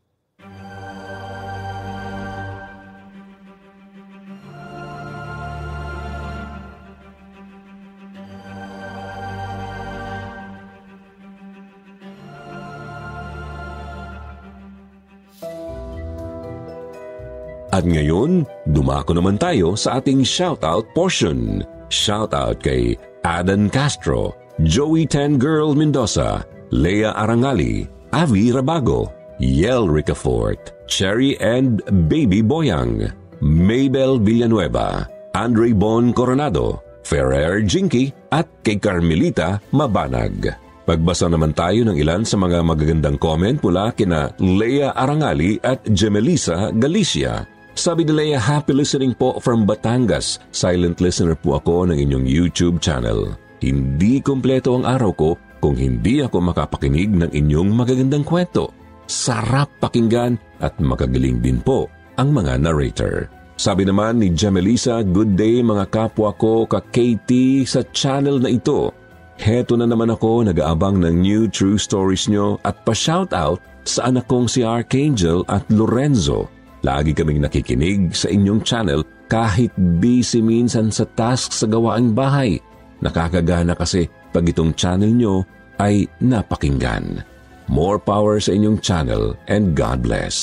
At 17.73 17.89
ngayon, 17.89 18.45
dumako 18.69 19.17
naman 19.17 19.41
tayo 19.41 19.73
sa 19.73 19.97
ating 19.97 20.21
shoutout 20.21 20.85
portion. 20.93 21.65
Shoutout 21.89 22.61
kay 22.61 22.93
Adan 23.25 23.65
Castro, 23.73 24.37
Joey 24.61 25.09
Ten 25.09 25.41
Girl 25.41 25.73
Mendoza, 25.73 26.45
Lea 26.69 27.09
Arangali, 27.17 27.89
Avi 28.13 28.53
Rabago, 28.53 29.09
Yel 29.41 29.89
Ricafort, 29.89 30.69
Cherry 30.85 31.33
and 31.41 31.81
Baby 32.05 32.45
Boyang, 32.45 33.09
Maybel 33.41 34.21
Villanueva, 34.21 35.09
Andre 35.33 35.73
Bon 35.73 36.13
Coronado, 36.13 36.77
Ferrer 37.01 37.65
Jinky 37.65 38.13
at 38.29 38.45
kay 38.61 38.77
Carmelita 38.77 39.57
Mabanag. 39.73 40.61
Pagbasa 40.85 41.25
naman 41.25 41.57
tayo 41.57 41.89
ng 41.89 41.97
ilan 41.97 42.21
sa 42.21 42.37
mga 42.37 42.61
magagandang 42.61 43.17
comment 43.17 43.57
mula 43.65 43.97
kina 43.97 44.29
Lea 44.37 44.93
Arangali 44.93 45.57
at 45.57 45.81
Gemelisa 45.89 46.69
Galicia. 46.69 47.52
Sabi 47.73 48.05
ni 48.05 48.13
Leia, 48.13 48.37
happy 48.37 48.69
listening 48.69 49.17
po 49.17 49.41
from 49.41 49.65
Batangas. 49.65 50.37
Silent 50.53 51.01
listener 51.01 51.33
po 51.33 51.57
ako 51.57 51.89
ng 51.89 51.97
inyong 51.97 52.25
YouTube 52.29 52.77
channel. 52.77 53.33
Hindi 53.65 54.21
kompleto 54.21 54.77
ang 54.77 54.85
araw 54.85 55.11
ko 55.17 55.29
kung 55.57 55.73
hindi 55.73 56.21
ako 56.21 56.53
makapakinig 56.53 57.09
ng 57.09 57.33
inyong 57.33 57.73
magagandang 57.73 58.21
kwento. 58.21 58.69
Sarap 59.09 59.73
pakinggan 59.81 60.37
at 60.61 60.77
magagaling 60.77 61.41
din 61.41 61.57
po 61.65 61.89
ang 62.21 62.29
mga 62.29 62.61
narrator. 62.61 63.25
Sabi 63.57 63.89
naman 63.89 64.21
ni 64.21 64.29
Jamelisa, 64.29 65.01
good 65.01 65.33
day 65.33 65.65
mga 65.65 65.89
kapwa 65.89 66.29
ko 66.37 66.69
ka-KT 66.69 67.65
sa 67.65 67.81
channel 67.89 68.37
na 68.37 68.53
ito. 68.53 68.93
Heto 69.41 69.73
na 69.73 69.89
naman 69.89 70.13
ako 70.13 70.45
nag-aabang 70.45 71.01
ng 71.01 71.25
new 71.25 71.49
true 71.49 71.81
stories 71.81 72.29
nyo 72.29 72.61
at 72.61 72.77
pa-shoutout 72.85 73.57
sa 73.81 74.13
anak 74.13 74.29
kong 74.29 74.45
si 74.45 74.61
Archangel 74.61 75.41
at 75.49 75.65
Lorenzo 75.73 76.53
Lagi 76.83 77.15
kaming 77.15 77.39
nakikinig 77.39 78.11
sa 78.11 78.27
inyong 78.27 78.59
channel 78.67 79.07
kahit 79.31 79.71
busy 80.03 80.43
minsan 80.43 80.91
sa 80.91 81.07
task 81.15 81.55
sa 81.55 81.63
gawaing 81.63 82.11
bahay. 82.11 82.59
Nakakagana 82.99 83.71
kasi 83.71 84.11
pag 84.35 84.43
itong 84.43 84.75
channel 84.75 85.07
nyo 85.15 85.47
ay 85.79 86.03
napakinggan. 86.19 87.23
More 87.71 87.95
power 87.95 88.43
sa 88.43 88.51
inyong 88.51 88.83
channel 88.83 89.31
and 89.47 89.71
God 89.71 90.03
bless. 90.03 90.35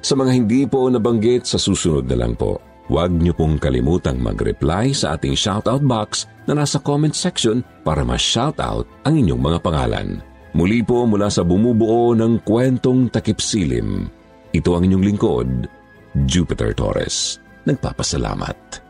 Sa 0.00 0.16
mga 0.16 0.32
hindi 0.32 0.64
po 0.64 0.88
nabanggit 0.88 1.44
sa 1.44 1.60
susunod 1.60 2.08
na 2.08 2.24
lang 2.24 2.32
po, 2.32 2.56
huwag 2.88 3.12
niyo 3.12 3.36
pong 3.36 3.60
kalimutang 3.60 4.16
mag-reply 4.16 4.96
sa 4.96 5.20
ating 5.20 5.36
shoutout 5.36 5.84
box 5.84 6.24
na 6.48 6.56
nasa 6.56 6.80
comment 6.80 7.12
section 7.12 7.60
para 7.84 8.00
ma-shoutout 8.00 8.88
ang 9.04 9.12
inyong 9.12 9.42
mga 9.44 9.58
pangalan. 9.60 10.08
Muli 10.56 10.80
po 10.80 11.04
mula 11.04 11.28
sa 11.28 11.44
bumubuo 11.44 12.16
ng 12.16 12.40
kwentong 12.40 13.12
takip 13.12 13.44
silim, 13.44 14.08
ito 14.56 14.72
ang 14.72 14.88
inyong 14.88 15.04
lingkod, 15.04 15.48
Jupiter 16.24 16.72
Torres. 16.72 17.36
Nagpapasalamat. 17.68 18.85